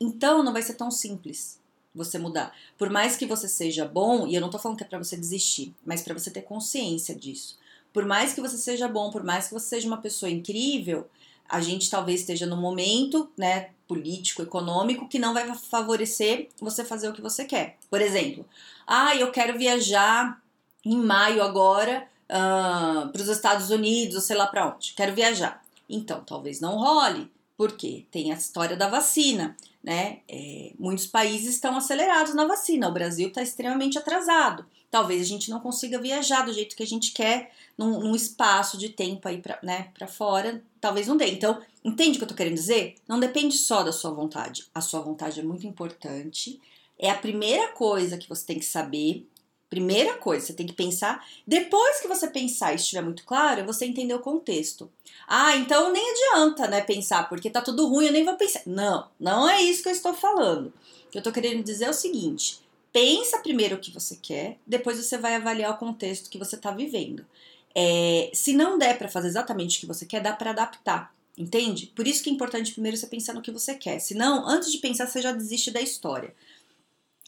Então 0.00 0.42
não 0.42 0.52
vai 0.52 0.62
ser 0.62 0.74
tão 0.74 0.90
simples 0.90 1.57
você 1.98 2.18
mudar. 2.18 2.54
Por 2.78 2.88
mais 2.88 3.16
que 3.16 3.26
você 3.26 3.46
seja 3.46 3.84
bom, 3.84 4.26
e 4.26 4.34
eu 4.34 4.40
não 4.40 4.48
tô 4.48 4.58
falando 4.58 4.78
que 4.78 4.84
é 4.84 4.86
para 4.86 4.98
você 4.98 5.16
desistir, 5.16 5.74
mas 5.84 6.00
para 6.00 6.14
você 6.14 6.30
ter 6.30 6.42
consciência 6.42 7.14
disso. 7.14 7.58
Por 7.92 8.06
mais 8.06 8.32
que 8.32 8.40
você 8.40 8.56
seja 8.56 8.88
bom, 8.88 9.10
por 9.10 9.22
mais 9.22 9.48
que 9.48 9.54
você 9.54 9.68
seja 9.68 9.86
uma 9.86 9.98
pessoa 9.98 10.30
incrível, 10.30 11.06
a 11.48 11.60
gente 11.60 11.90
talvez 11.90 12.20
esteja 12.20 12.46
no 12.46 12.56
momento, 12.56 13.30
né, 13.36 13.70
político, 13.86 14.42
econômico, 14.42 15.08
que 15.08 15.18
não 15.18 15.32
vai 15.32 15.52
favorecer 15.54 16.48
você 16.60 16.84
fazer 16.84 17.08
o 17.08 17.12
que 17.12 17.22
você 17.22 17.44
quer. 17.44 17.78
Por 17.90 18.00
exemplo, 18.00 18.44
ah, 18.86 19.16
eu 19.16 19.30
quero 19.32 19.58
viajar 19.58 20.40
em 20.84 20.96
maio 20.96 21.42
agora 21.42 22.06
uh, 22.28 23.08
para 23.08 23.22
os 23.22 23.28
Estados 23.28 23.70
Unidos, 23.70 24.16
ou 24.16 24.20
sei 24.20 24.36
lá 24.36 24.46
para 24.46 24.74
onde. 24.74 24.92
Quero 24.92 25.14
viajar. 25.14 25.64
Então, 25.88 26.22
talvez 26.22 26.60
não 26.60 26.76
role, 26.76 27.30
porque 27.56 28.04
tem 28.10 28.30
a 28.30 28.36
história 28.36 28.76
da 28.76 28.88
vacina 28.88 29.56
né? 29.82 30.20
É, 30.28 30.72
muitos 30.78 31.06
países 31.06 31.54
estão 31.54 31.76
acelerados 31.76 32.34
na 32.34 32.46
vacina, 32.46 32.88
o 32.88 32.92
Brasil 32.92 33.28
está 33.28 33.42
extremamente 33.42 33.98
atrasado. 33.98 34.66
Talvez 34.90 35.20
a 35.20 35.24
gente 35.24 35.50
não 35.50 35.60
consiga 35.60 36.00
viajar 36.00 36.42
do 36.42 36.52
jeito 36.52 36.74
que 36.74 36.82
a 36.82 36.86
gente 36.86 37.12
quer 37.12 37.52
num, 37.76 38.00
num 38.00 38.16
espaço 38.16 38.78
de 38.78 38.88
tempo 38.88 39.28
aí 39.28 39.38
para 39.38 39.58
né, 39.62 39.90
fora, 40.08 40.62
talvez 40.80 41.06
não 41.06 41.16
dê. 41.16 41.30
Então, 41.30 41.60
entende 41.84 42.12
o 42.12 42.14
que 42.14 42.22
eu 42.22 42.26
estou 42.26 42.36
querendo 42.36 42.54
dizer? 42.54 42.96
Não 43.06 43.20
depende 43.20 43.56
só 43.58 43.82
da 43.82 43.92
sua 43.92 44.10
vontade. 44.10 44.66
A 44.74 44.80
sua 44.80 45.00
vontade 45.00 45.40
é 45.40 45.42
muito 45.42 45.66
importante. 45.66 46.58
É 46.98 47.10
a 47.10 47.18
primeira 47.18 47.68
coisa 47.72 48.16
que 48.16 48.28
você 48.28 48.46
tem 48.46 48.58
que 48.58 48.64
saber 48.64 49.26
Primeira 49.70 50.14
coisa, 50.14 50.46
você 50.46 50.52
tem 50.54 50.66
que 50.66 50.72
pensar. 50.72 51.26
Depois 51.46 52.00
que 52.00 52.08
você 52.08 52.26
pensar 52.28 52.72
e 52.72 52.76
estiver 52.76 53.02
muito 53.02 53.24
claro, 53.24 53.66
você 53.66 53.84
entender 53.84 54.14
o 54.14 54.20
contexto. 54.20 54.90
Ah, 55.26 55.56
então 55.56 55.92
nem 55.92 56.10
adianta, 56.10 56.66
né, 56.66 56.80
pensar, 56.80 57.28
porque 57.28 57.50
tá 57.50 57.60
tudo 57.60 57.86
ruim, 57.86 58.06
eu 58.06 58.12
nem 58.12 58.24
vou 58.24 58.36
pensar. 58.36 58.62
Não, 58.64 59.08
não 59.20 59.48
é 59.48 59.62
isso 59.62 59.82
que 59.82 59.88
eu 59.88 59.92
estou 59.92 60.14
falando. 60.14 60.72
O 61.06 61.10
que 61.10 61.18
eu 61.18 61.22
tô 61.22 61.30
querendo 61.30 61.62
dizer 61.62 61.84
é 61.84 61.90
o 61.90 61.94
seguinte: 61.94 62.60
pensa 62.92 63.38
primeiro 63.38 63.76
o 63.76 63.78
que 63.78 63.90
você 63.90 64.16
quer, 64.16 64.58
depois 64.66 64.96
você 64.96 65.18
vai 65.18 65.34
avaliar 65.34 65.72
o 65.72 65.78
contexto 65.78 66.30
que 66.30 66.38
você 66.38 66.56
tá 66.56 66.70
vivendo. 66.70 67.26
É, 67.74 68.30
se 68.32 68.54
não 68.54 68.78
der 68.78 68.96
para 68.96 69.08
fazer 69.08 69.28
exatamente 69.28 69.76
o 69.76 69.80
que 69.80 69.86
você 69.86 70.06
quer, 70.06 70.20
dá 70.20 70.32
para 70.32 70.50
adaptar. 70.50 71.14
Entende? 71.36 71.92
Por 71.94 72.08
isso 72.08 72.24
que 72.24 72.30
é 72.30 72.32
importante 72.32 72.72
primeiro 72.72 72.96
você 72.96 73.06
pensar 73.06 73.32
no 73.32 73.40
que 73.42 73.52
você 73.52 73.74
quer. 73.74 74.00
Senão, 74.00 74.48
antes 74.48 74.72
de 74.72 74.78
pensar, 74.78 75.06
você 75.06 75.22
já 75.22 75.30
desiste 75.30 75.70
da 75.70 75.80
história. 75.80 76.34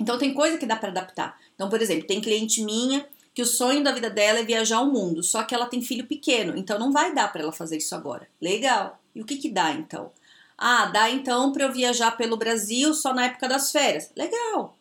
Então 0.01 0.17
tem 0.17 0.33
coisa 0.33 0.57
que 0.57 0.65
dá 0.65 0.77
para 0.77 0.89
adaptar. 0.89 1.39
Então, 1.55 1.69
por 1.69 1.81
exemplo, 1.83 2.07
tem 2.07 2.23
cliente 2.23 2.65
minha 2.65 3.07
que 3.35 3.43
o 3.43 3.47
sonho 3.47 3.85
da 3.85 3.93
vida 3.93 4.09
dela 4.09 4.39
é 4.39 4.43
viajar 4.43 4.79
ao 4.79 4.87
mundo, 4.87 5.23
só 5.23 5.43
que 5.45 5.55
ela 5.55 5.67
tem 5.67 5.83
filho 5.83 6.07
pequeno, 6.07 6.57
então 6.57 6.79
não 6.79 6.91
vai 6.91 7.15
dar 7.15 7.31
para 7.31 7.43
ela 7.43 7.53
fazer 7.53 7.77
isso 7.77 7.95
agora. 7.95 8.27
Legal. 8.41 8.99
E 9.15 9.21
o 9.21 9.25
que 9.25 9.37
que 9.37 9.51
dá 9.51 9.71
então? 9.73 10.11
Ah, 10.59 10.87
dá 10.87 11.11
então 11.11 11.53
para 11.53 11.65
eu 11.65 11.73
viajar 11.73 12.17
pelo 12.17 12.37
Brasil 12.37 12.93
só 12.95 13.15
na 13.15 13.27
época 13.27 13.49
das 13.49 13.71
férias. 13.71 14.11
Legal. 14.17 14.77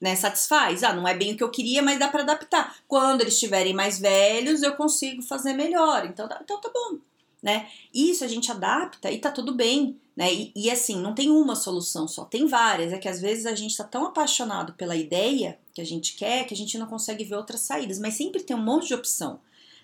Né, 0.00 0.16
satisfaz. 0.16 0.82
Ah, 0.82 0.92
não 0.92 1.06
é 1.06 1.14
bem 1.14 1.32
o 1.32 1.36
que 1.36 1.44
eu 1.44 1.50
queria, 1.50 1.80
mas 1.80 1.98
dá 1.98 2.08
para 2.08 2.22
adaptar. 2.22 2.76
Quando 2.88 3.20
eles 3.20 3.34
estiverem 3.34 3.72
mais 3.72 4.00
velhos, 4.00 4.62
eu 4.62 4.74
consigo 4.74 5.22
fazer 5.22 5.52
melhor. 5.52 6.04
Então, 6.06 6.28
então 6.42 6.60
tá 6.60 6.70
bom 6.74 6.98
né? 7.42 7.68
Isso 7.92 8.24
a 8.24 8.28
gente 8.28 8.50
adapta 8.50 9.10
e 9.10 9.18
tá 9.18 9.30
tudo 9.30 9.54
bem, 9.54 9.98
né? 10.16 10.32
E, 10.32 10.52
e, 10.54 10.70
assim, 10.70 11.00
não 11.00 11.14
tem 11.14 11.28
uma 11.30 11.56
solução 11.56 12.06
só, 12.06 12.24
tem 12.24 12.46
várias. 12.46 12.92
É 12.92 12.98
que 12.98 13.08
às 13.08 13.20
vezes 13.20 13.46
a 13.46 13.54
gente 13.54 13.76
tá 13.76 13.84
tão 13.84 14.06
apaixonado 14.06 14.74
pela 14.74 14.94
ideia 14.94 15.58
que 15.74 15.80
a 15.80 15.84
gente 15.84 16.14
quer 16.14 16.46
que 16.46 16.54
a 16.54 16.56
gente 16.56 16.78
não 16.78 16.86
consegue 16.86 17.24
ver 17.24 17.34
outras 17.34 17.62
saídas, 17.62 17.98
mas 17.98 18.14
sempre 18.14 18.42
tem 18.42 18.54
um 18.54 18.62
monte 18.62 18.88
de 18.88 18.94
opção, 18.94 19.40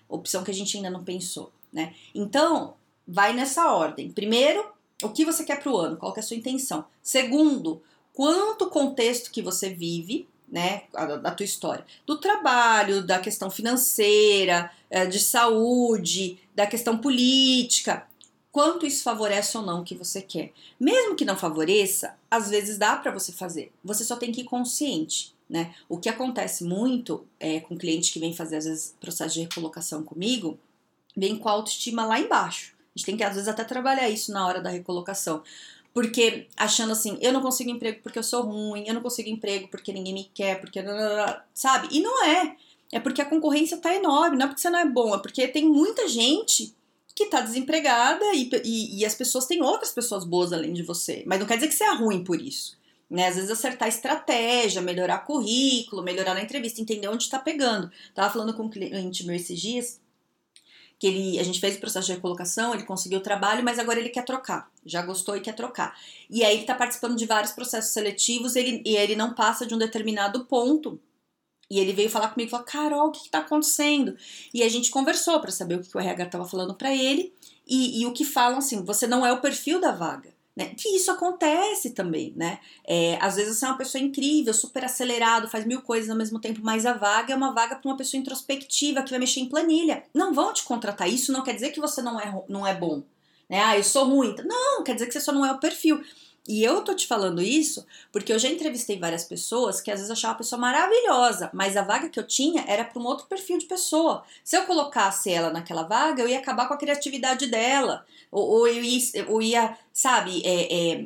opção 0.07 0.43
que 0.43 0.51
a 0.51 0.53
gente 0.53 0.77
ainda 0.77 0.89
não 0.89 1.03
pensou, 1.03 1.51
né? 1.73 1.93
Então, 2.15 2.75
vai 3.05 3.33
nessa 3.33 3.73
ordem. 3.73 4.11
Primeiro, 4.11 4.71
o 5.03 5.09
que 5.09 5.25
você 5.25 5.43
quer 5.43 5.61
pro 5.61 5.77
ano, 5.77 5.97
qual 5.97 6.13
que 6.13 6.19
é 6.19 6.23
a 6.23 6.25
sua 6.25 6.37
intenção. 6.37 6.85
Segundo, 7.01 7.81
quanto 8.13 8.69
contexto 8.69 9.31
que 9.31 9.41
você 9.41 9.69
vive, 9.69 10.27
né, 10.51 10.83
da 11.21 11.31
tua 11.31 11.43
história, 11.43 11.85
do 12.05 12.17
trabalho, 12.17 13.05
da 13.05 13.19
questão 13.19 13.51
financeira, 13.51 14.71
eh, 14.89 15.05
de 15.05 15.19
saúde, 15.19 16.39
da 16.59 16.67
questão 16.67 16.97
política, 16.97 18.05
quanto 18.51 18.85
isso 18.85 19.01
favorece 19.01 19.57
ou 19.57 19.65
não 19.65 19.79
o 19.79 19.83
que 19.85 19.95
você 19.95 20.21
quer. 20.21 20.51
Mesmo 20.77 21.15
que 21.15 21.23
não 21.23 21.37
favoreça, 21.37 22.17
às 22.29 22.49
vezes 22.49 22.77
dá 22.77 22.97
para 22.97 23.13
você 23.13 23.31
fazer. 23.31 23.71
Você 23.81 24.03
só 24.03 24.17
tem 24.17 24.29
que 24.29 24.41
ir 24.41 24.43
consciente, 24.43 25.33
né? 25.49 25.73
O 25.87 25.97
que 25.97 26.09
acontece 26.09 26.65
muito 26.65 27.25
é, 27.39 27.61
com 27.61 27.77
cliente 27.77 28.11
que 28.11 28.19
vem 28.19 28.35
fazer 28.35 28.57
às 28.57 28.65
vezes 28.65 28.93
processo 28.99 29.35
de 29.35 29.41
recolocação 29.43 30.03
comigo, 30.03 30.59
vem 31.15 31.37
com 31.37 31.47
a 31.47 31.53
autoestima 31.53 32.05
lá 32.05 32.19
embaixo. 32.19 32.73
A 32.93 32.99
gente 32.99 33.05
tem 33.05 33.15
que 33.15 33.23
às 33.23 33.35
vezes 33.35 33.47
até 33.47 33.63
trabalhar 33.63 34.09
isso 34.09 34.33
na 34.33 34.45
hora 34.45 34.59
da 34.59 34.69
recolocação. 34.69 35.41
Porque 35.93 36.47
achando 36.57 36.91
assim, 36.91 37.17
eu 37.21 37.31
não 37.31 37.41
consigo 37.41 37.69
emprego 37.69 38.01
porque 38.03 38.19
eu 38.19 38.23
sou 38.23 38.43
ruim, 38.43 38.83
eu 38.85 38.93
não 38.93 39.01
consigo 39.01 39.29
emprego 39.29 39.69
porque 39.69 39.93
ninguém 39.93 40.13
me 40.13 40.29
quer, 40.33 40.59
porque. 40.59 40.83
Sabe? 41.53 41.87
E 41.89 42.01
não 42.01 42.25
é. 42.25 42.57
É 42.91 42.99
porque 42.99 43.21
a 43.21 43.25
concorrência 43.25 43.77
tá 43.77 43.93
enorme, 43.93 44.37
não 44.37 44.45
é 44.45 44.47
porque 44.47 44.61
você 44.61 44.69
não 44.69 44.79
é 44.79 44.85
bom, 44.85 45.13
é 45.13 45.19
porque 45.19 45.47
tem 45.47 45.67
muita 45.67 46.07
gente 46.07 46.75
que 47.15 47.25
tá 47.25 47.41
desempregada 47.41 48.23
e, 48.33 48.49
e, 48.63 48.99
e 48.99 49.05
as 49.05 49.13
pessoas 49.13 49.45
têm 49.45 49.61
outras 49.61 49.91
pessoas 49.91 50.23
boas 50.23 50.53
além 50.53 50.73
de 50.73 50.83
você. 50.83 51.23
Mas 51.25 51.39
não 51.39 51.45
quer 51.45 51.55
dizer 51.55 51.67
que 51.67 51.75
você 51.75 51.83
é 51.83 51.93
ruim 51.93 52.23
por 52.23 52.41
isso. 52.41 52.77
Né? 53.09 53.27
Às 53.27 53.35
vezes 53.35 53.51
acertar 53.51 53.89
estratégia, 53.89 54.81
melhorar 54.81 55.19
currículo, 55.19 56.03
melhorar 56.03 56.33
na 56.33 56.41
entrevista, 56.41 56.79
entender 56.79 57.07
onde 57.07 57.23
está 57.23 57.37
pegando. 57.37 57.91
Tava 58.15 58.31
falando 58.31 58.53
com 58.53 58.63
um 58.63 58.69
cliente 58.69 59.25
meu 59.25 59.35
esses 59.35 59.59
dias 59.59 59.99
que 60.99 61.07
ele, 61.07 61.39
a 61.39 61.43
gente 61.43 61.61
fez 61.61 61.77
o 61.77 61.79
processo 61.79 62.07
de 62.07 62.13
recolocação, 62.13 62.73
ele 62.73 62.83
conseguiu 62.83 63.19
o 63.19 63.23
trabalho, 63.23 63.63
mas 63.63 63.79
agora 63.79 63.99
ele 63.99 64.09
quer 64.09 64.25
trocar. 64.25 64.69
Já 64.85 65.01
gostou 65.01 65.37
e 65.37 65.39
quer 65.39 65.55
trocar. 65.55 65.97
E 66.29 66.43
aí 66.43 66.51
ele 66.51 66.61
está 66.61 66.75
participando 66.75 67.15
de 67.15 67.25
vários 67.25 67.53
processos 67.53 67.93
seletivos 67.93 68.57
ele, 68.57 68.83
e 68.85 68.97
ele 68.97 69.15
não 69.15 69.33
passa 69.33 69.65
de 69.65 69.73
um 69.73 69.77
determinado 69.77 70.43
ponto. 70.43 70.99
E 71.69 71.79
ele 71.79 71.93
veio 71.93 72.09
falar 72.09 72.29
comigo 72.29 72.49
falou: 72.49 72.65
Carol, 72.65 73.07
o 73.09 73.11
que 73.11 73.25
está 73.25 73.39
acontecendo? 73.39 74.17
E 74.53 74.63
a 74.63 74.69
gente 74.69 74.89
conversou 74.89 75.39
para 75.39 75.51
saber 75.51 75.75
o 75.75 75.81
que 75.81 75.95
o 75.95 75.99
RH 75.99 76.25
estava 76.25 76.47
falando 76.47 76.73
para 76.73 76.93
ele 76.93 77.33
e, 77.67 78.01
e 78.01 78.05
o 78.05 78.13
que 78.13 78.25
falam 78.25 78.57
assim: 78.57 78.83
você 78.83 79.05
não 79.05 79.25
é 79.25 79.31
o 79.31 79.41
perfil 79.41 79.79
da 79.79 79.91
vaga. 79.91 80.33
Né? 80.55 80.73
Que 80.75 80.89
isso 80.89 81.09
acontece 81.09 81.91
também, 81.91 82.33
né? 82.35 82.59
É, 82.85 83.17
às 83.21 83.37
vezes 83.37 83.57
você 83.57 83.65
é 83.65 83.69
uma 83.69 83.77
pessoa 83.77 84.03
incrível, 84.03 84.53
super 84.53 84.83
acelerado, 84.83 85.47
faz 85.47 85.65
mil 85.65 85.81
coisas 85.81 86.09
ao 86.09 86.17
mesmo 86.17 86.37
tempo, 86.37 86.59
mas 86.61 86.85
a 86.85 86.91
vaga 86.91 87.31
é 87.31 87.35
uma 87.35 87.53
vaga 87.53 87.77
para 87.77 87.89
uma 87.89 87.95
pessoa 87.95 88.19
introspectiva 88.19 89.01
que 89.01 89.11
vai 89.11 89.19
mexer 89.19 89.39
em 89.39 89.47
planilha. 89.47 90.03
Não 90.13 90.33
vão 90.33 90.51
te 90.51 90.63
contratar. 90.63 91.07
Isso 91.07 91.31
não 91.31 91.43
quer 91.43 91.53
dizer 91.53 91.69
que 91.69 91.79
você 91.79 92.01
não 92.01 92.19
é, 92.19 92.43
não 92.49 92.67
é 92.67 92.75
bom. 92.75 93.03
Né? 93.49 93.61
Ah, 93.63 93.77
eu 93.77 93.83
sou 93.83 94.05
ruim. 94.05 94.35
Não, 94.43 94.83
quer 94.83 94.95
dizer 94.95 95.05
que 95.07 95.13
você 95.13 95.21
só 95.21 95.31
não 95.31 95.45
é 95.45 95.51
o 95.51 95.59
perfil. 95.59 96.03
E 96.47 96.63
eu 96.63 96.81
tô 96.81 96.95
te 96.95 97.05
falando 97.05 97.41
isso 97.41 97.85
porque 98.11 98.33
eu 98.33 98.39
já 98.39 98.49
entrevistei 98.49 98.99
várias 98.99 99.23
pessoas 99.23 99.81
que 99.81 99.91
às 99.91 99.99
vezes 99.99 100.11
achavam 100.11 100.35
a 100.35 100.37
pessoa 100.37 100.59
maravilhosa, 100.59 101.49
mas 101.53 101.77
a 101.77 101.83
vaga 101.83 102.09
que 102.09 102.19
eu 102.19 102.25
tinha 102.25 102.63
era 102.67 102.83
para 102.83 103.01
um 103.01 103.05
outro 103.05 103.27
perfil 103.27 103.57
de 103.57 103.65
pessoa. 103.65 104.23
Se 104.43 104.57
eu 104.57 104.63
colocasse 104.65 105.31
ela 105.31 105.51
naquela 105.51 105.83
vaga, 105.83 106.23
eu 106.23 106.27
ia 106.27 106.39
acabar 106.39 106.67
com 106.67 106.73
a 106.73 106.77
criatividade 106.77 107.47
dela, 107.47 108.05
ou, 108.31 108.47
ou 108.47 108.67
eu, 108.67 108.83
ia, 108.83 108.99
eu 109.13 109.41
ia, 109.41 109.77
sabe, 109.93 110.41
é, 110.43 110.93
é, 110.93 111.05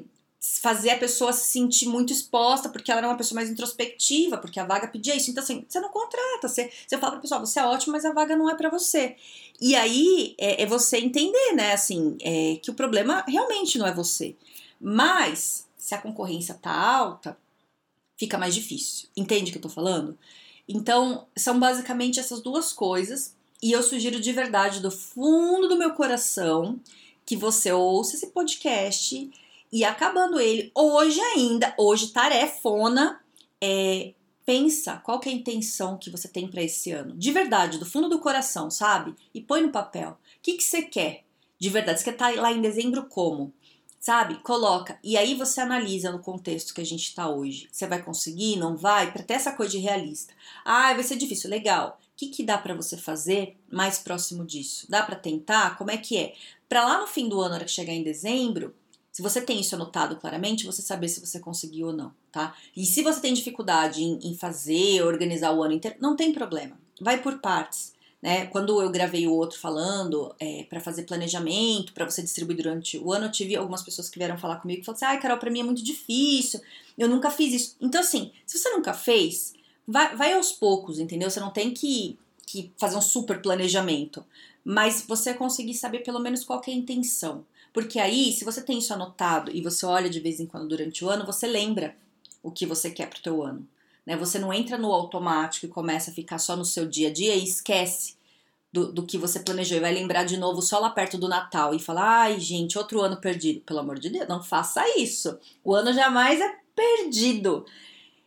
fazer 0.61 0.89
a 0.89 0.97
pessoa 0.97 1.31
se 1.31 1.49
sentir 1.51 1.87
muito 1.87 2.11
exposta 2.11 2.67
porque 2.67 2.91
ela 2.91 2.99
era 2.99 3.07
uma 3.07 3.15
pessoa 3.17 3.37
mais 3.37 3.49
introspectiva, 3.49 4.37
porque 4.37 4.59
a 4.59 4.65
vaga 4.65 4.87
pedia 4.87 5.15
isso. 5.15 5.31
Então, 5.31 5.41
assim, 5.41 5.65
você 5.67 5.79
não 5.79 5.89
contrata, 5.89 6.49
você, 6.49 6.69
você 6.85 6.97
fala 6.97 7.13
pra 7.13 7.21
pessoa, 7.21 7.39
você 7.39 7.59
é 7.59 7.65
ótimo, 7.65 7.93
mas 7.93 8.03
a 8.03 8.11
vaga 8.11 8.35
não 8.35 8.49
é 8.49 8.55
para 8.55 8.69
você. 8.69 9.15
E 9.61 9.73
aí 9.75 10.35
é, 10.37 10.63
é, 10.63 10.65
você 10.65 10.97
entender, 10.97 11.53
né, 11.53 11.71
assim, 11.71 12.17
é, 12.21 12.57
que 12.61 12.69
o 12.69 12.73
problema 12.73 13.23
realmente 13.25 13.77
não 13.77 13.87
é 13.87 13.93
você. 13.93 14.35
Mas, 14.79 15.67
se 15.77 15.95
a 15.95 16.01
concorrência 16.01 16.55
tá 16.55 16.71
alta, 16.71 17.37
fica 18.17 18.37
mais 18.37 18.53
difícil. 18.53 19.09
Entende 19.15 19.49
o 19.49 19.51
que 19.51 19.57
eu 19.57 19.63
tô 19.63 19.69
falando? 19.69 20.17
Então, 20.67 21.27
são 21.35 21.59
basicamente 21.59 22.19
essas 22.19 22.41
duas 22.41 22.71
coisas. 22.71 23.35
E 23.61 23.71
eu 23.71 23.81
sugiro 23.81 24.19
de 24.19 24.31
verdade, 24.31 24.81
do 24.81 24.91
fundo 24.91 25.67
do 25.67 25.77
meu 25.77 25.93
coração, 25.93 26.79
que 27.25 27.35
você 27.35 27.71
ouça 27.71 28.15
esse 28.15 28.27
podcast 28.27 29.31
e 29.71 29.83
acabando 29.83 30.39
ele 30.39 30.71
hoje 30.75 31.19
ainda, 31.19 31.73
hoje 31.77 32.09
tarefona, 32.09 33.19
é, 33.59 34.13
pensa 34.45 34.97
qual 34.97 35.19
que 35.19 35.29
é 35.29 35.31
a 35.31 35.35
intenção 35.35 35.97
que 35.97 36.09
você 36.09 36.27
tem 36.27 36.47
para 36.47 36.61
esse 36.61 36.91
ano. 36.91 37.15
De 37.17 37.31
verdade, 37.31 37.77
do 37.77 37.85
fundo 37.85 38.09
do 38.09 38.19
coração, 38.19 38.69
sabe? 38.69 39.15
E 39.33 39.41
põe 39.41 39.61
no 39.61 39.71
papel. 39.71 40.11
O 40.11 40.17
que, 40.41 40.53
que 40.53 40.63
você 40.63 40.81
quer? 40.81 41.23
De 41.57 41.69
verdade, 41.69 41.99
você 41.99 42.05
quer 42.05 42.13
estar 42.13 42.33
tá 42.33 42.41
lá 42.41 42.51
em 42.51 42.61
dezembro 42.61 43.05
como? 43.05 43.53
Sabe? 44.03 44.35
Coloca. 44.39 44.99
E 45.01 45.15
aí 45.15 45.33
você 45.33 45.61
analisa 45.61 46.11
no 46.11 46.19
contexto 46.19 46.73
que 46.73 46.81
a 46.81 46.85
gente 46.85 47.03
está 47.03 47.29
hoje. 47.29 47.69
Você 47.71 47.87
vai 47.87 48.03
conseguir? 48.03 48.57
Não 48.57 48.75
vai? 48.75 49.13
Para 49.13 49.23
ter 49.23 49.35
essa 49.35 49.53
coisa 49.53 49.71
de 49.71 49.77
realista. 49.77 50.33
Ah, 50.65 50.93
vai 50.93 51.03
ser 51.03 51.15
difícil. 51.15 51.49
Legal. 51.49 51.97
O 52.01 52.17
que, 52.17 52.27
que 52.27 52.43
dá 52.43 52.57
para 52.57 52.75
você 52.75 52.97
fazer 52.97 53.55
mais 53.71 53.99
próximo 53.99 54.45
disso? 54.45 54.87
Dá 54.89 55.03
para 55.03 55.15
tentar? 55.15 55.77
Como 55.77 55.89
é 55.89 55.95
que 55.95 56.17
é? 56.17 56.33
Para 56.67 56.83
lá 56.83 56.99
no 56.99 57.07
fim 57.07 57.29
do 57.29 57.39
ano, 57.39 57.51
na 57.51 57.55
hora 57.55 57.63
que 57.63 57.71
chegar 57.71 57.93
em 57.93 58.03
dezembro, 58.03 58.75
se 59.09 59.21
você 59.21 59.39
tem 59.39 59.61
isso 59.61 59.73
anotado 59.73 60.17
claramente, 60.17 60.65
você 60.65 60.81
saber 60.81 61.07
se 61.07 61.25
você 61.25 61.39
conseguiu 61.39 61.87
ou 61.87 61.93
não, 61.93 62.13
tá? 62.29 62.53
E 62.75 62.85
se 62.85 63.03
você 63.03 63.21
tem 63.21 63.33
dificuldade 63.33 64.03
em, 64.03 64.19
em 64.21 64.35
fazer, 64.35 65.01
organizar 65.01 65.53
o 65.53 65.63
ano 65.63 65.75
inteiro, 65.75 65.95
não 66.01 66.13
tem 66.13 66.33
problema. 66.33 66.77
Vai 66.99 67.21
por 67.21 67.39
partes. 67.39 67.93
Né? 68.23 68.45
Quando 68.45 68.81
eu 68.81 68.89
gravei 68.89 69.27
o 69.27 69.33
outro 69.33 69.59
falando 69.59 70.33
é, 70.39 70.63
para 70.69 70.79
fazer 70.79 71.03
planejamento, 71.03 71.91
para 71.91 72.09
você 72.09 72.21
distribuir 72.21 72.55
durante 72.55 72.97
o 72.97 73.11
ano, 73.11 73.25
eu 73.25 73.31
tive 73.31 73.53
algumas 73.53 73.83
pessoas 73.83 74.09
que 74.09 74.17
vieram 74.17 74.37
falar 74.37 74.61
comigo 74.61 74.81
e 74.81 74.85
falaram 74.85 74.95
assim: 74.95 75.15
ai, 75.17 75.21
Carol, 75.21 75.37
para 75.37 75.51
mim 75.51 75.59
é 75.59 75.63
muito 75.63 75.83
difícil, 75.83 76.61
eu 76.97 77.09
nunca 77.09 77.29
fiz 77.29 77.53
isso. 77.53 77.75
Então, 77.81 77.99
assim, 77.99 78.31
se 78.45 78.57
você 78.57 78.69
nunca 78.69 78.93
fez, 78.93 79.53
vai, 79.85 80.15
vai 80.15 80.31
aos 80.31 80.53
poucos, 80.53 80.99
entendeu? 80.99 81.29
Você 81.29 81.41
não 81.41 81.51
tem 81.51 81.71
que, 81.73 82.17
que 82.45 82.71
fazer 82.77 82.95
um 82.95 83.01
super 83.01 83.41
planejamento, 83.41 84.23
mas 84.63 85.03
você 85.05 85.33
conseguir 85.33 85.73
saber 85.73 85.99
pelo 85.99 86.19
menos 86.19 86.45
qual 86.45 86.61
é 86.65 86.71
a 86.71 86.73
intenção. 86.73 87.43
Porque 87.73 87.99
aí, 87.99 88.31
se 88.31 88.45
você 88.45 88.61
tem 88.61 88.77
isso 88.77 88.93
anotado 88.93 89.51
e 89.53 89.59
você 89.59 89.85
olha 89.85 90.09
de 90.09 90.21
vez 90.21 90.39
em 90.39 90.45
quando 90.45 90.69
durante 90.69 91.03
o 91.03 91.09
ano, 91.09 91.25
você 91.25 91.45
lembra 91.45 91.93
o 92.41 92.49
que 92.49 92.65
você 92.65 92.89
quer 92.89 93.09
pro 93.09 93.21
teu 93.21 93.43
ano. 93.43 93.67
Né? 94.05 94.15
Você 94.17 94.37
não 94.39 94.53
entra 94.53 94.77
no 94.77 94.91
automático 94.91 95.65
e 95.65 95.69
começa 95.69 96.11
a 96.11 96.13
ficar 96.13 96.37
só 96.37 96.55
no 96.55 96.65
seu 96.65 96.87
dia 96.87 97.09
a 97.09 97.13
dia 97.13 97.35
e 97.35 97.43
esquece 97.43 98.15
do, 98.73 98.91
do 98.91 99.05
que 99.05 99.19
você 99.19 99.39
planejou 99.39 99.77
e 99.77 99.81
vai 99.81 99.93
lembrar 99.93 100.23
de 100.23 100.35
novo 100.35 100.59
só 100.59 100.79
lá 100.79 100.89
perto 100.89 101.17
do 101.17 101.29
Natal 101.29 101.75
e 101.75 101.79
falar: 101.79 102.21
ai, 102.21 102.39
gente, 102.39 102.77
outro 102.77 103.01
ano 103.01 103.17
perdido. 103.17 103.61
Pelo 103.61 103.79
amor 103.79 103.99
de 103.99 104.09
Deus, 104.09 104.27
não 104.27 104.41
faça 104.41 104.83
isso. 104.97 105.37
O 105.63 105.75
ano 105.75 105.93
jamais 105.93 106.41
é 106.41 106.55
perdido. 106.75 107.65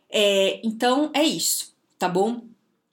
É, 0.09 0.61
então 0.63 1.11
é 1.13 1.23
isso, 1.23 1.75
tá 1.99 2.07
bom? 2.07 2.41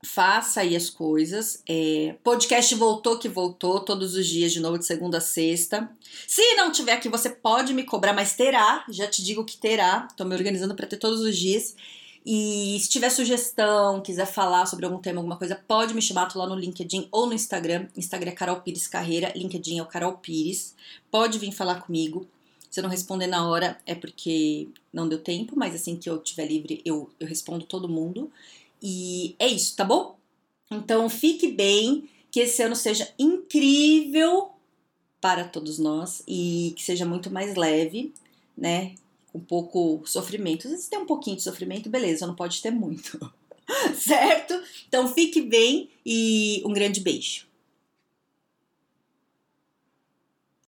Faça 0.04 0.60
aí 0.60 0.74
as 0.74 0.90
coisas. 0.90 1.62
É, 1.66 2.16
podcast 2.22 2.74
voltou 2.74 3.18
que 3.18 3.28
voltou 3.28 3.80
todos 3.80 4.14
os 4.14 4.26
dias, 4.26 4.52
de 4.52 4.60
novo, 4.60 4.76
de 4.76 4.84
segunda 4.84 5.18
a 5.18 5.20
sexta. 5.20 5.88
Se 6.26 6.42
não 6.56 6.72
tiver 6.72 6.92
aqui, 6.92 7.08
você 7.08 7.30
pode 7.30 7.72
me 7.72 7.84
cobrar, 7.84 8.12
mas 8.12 8.34
terá. 8.34 8.84
Já 8.90 9.06
te 9.06 9.22
digo 9.22 9.44
que 9.44 9.56
terá. 9.56 10.08
Tô 10.16 10.24
me 10.24 10.34
organizando 10.34 10.74
para 10.74 10.86
ter 10.86 10.98
todos 10.98 11.20
os 11.20 11.36
dias. 11.36 11.74
E 12.25 12.78
se 12.81 12.88
tiver 12.88 13.11
sugestão, 13.11 14.00
quiser 14.00 14.26
falar 14.26 14.64
sobre 14.64 14.87
algum 14.87 14.99
tema, 14.99 15.19
alguma 15.19 15.37
coisa, 15.37 15.61
pode 15.69 15.93
me 15.93 16.00
chamar, 16.00 16.26
tô 16.26 16.38
lá 16.38 16.47
no 16.47 16.54
LinkedIn 16.54 17.09
ou 17.12 17.26
no 17.26 17.35
Instagram. 17.35 17.87
Instagram 17.97 18.31
é 18.31 18.35
Carol 18.35 18.61
Pires 18.61 18.88
Carreira, 18.88 19.33
LinkedIn 19.37 19.78
é 19.78 19.83
o 19.83 19.87
Carol 19.87 20.14
Pires. 20.14 20.75
Pode 21.11 21.38
vir 21.38 21.52
falar 21.52 21.83
comigo. 21.83 22.26
Se 22.71 22.81
eu 22.81 22.83
não 22.83 22.90
responder 22.90 23.26
na 23.26 23.47
hora 23.47 23.78
é 23.87 23.95
porque 23.95 24.69
não 24.93 25.07
deu 25.07 25.19
tempo, 25.19 25.52
mas 25.54 25.75
assim 25.75 25.97
que 25.97 26.09
eu 26.09 26.19
tiver 26.19 26.47
livre, 26.47 26.81
eu, 26.85 27.11
eu 27.21 27.26
respondo 27.26 27.66
todo 27.66 27.88
mundo. 27.88 28.31
E 28.83 29.37
é 29.38 29.47
isso, 29.47 29.76
tá 29.76 29.85
bom? 29.85 30.16
Então 30.71 31.09
fique 31.09 31.49
bem, 31.49 32.09
que 32.31 32.40
esse 32.40 32.62
ano 32.62 32.75
seja 32.75 33.09
incrível 33.19 34.50
para 35.21 35.45
todos 35.45 35.78
nós 35.78 36.23
e 36.26 36.73
que 36.76 36.83
seja 36.83 37.07
muito 37.07 37.31
mais 37.31 37.54
leve, 37.54 38.12
né? 38.59 38.95
Um 39.34 39.40
pouco 39.40 40.02
sofrimento. 40.06 40.68
Vezes 40.68 40.88
tem 40.88 40.98
um 40.98 41.06
pouquinho 41.06 41.36
de 41.36 41.42
sofrimento, 41.42 41.90
beleza, 41.90 42.26
não 42.26 42.34
pode 42.34 42.62
ter 42.62 42.70
muito. 42.70 43.18
certo? 43.96 44.54
Então 44.88 45.12
fique 45.12 45.42
bem 45.42 45.90
e 46.04 46.62
um 46.64 46.72
grande 46.72 47.00
beijo. 47.00 47.46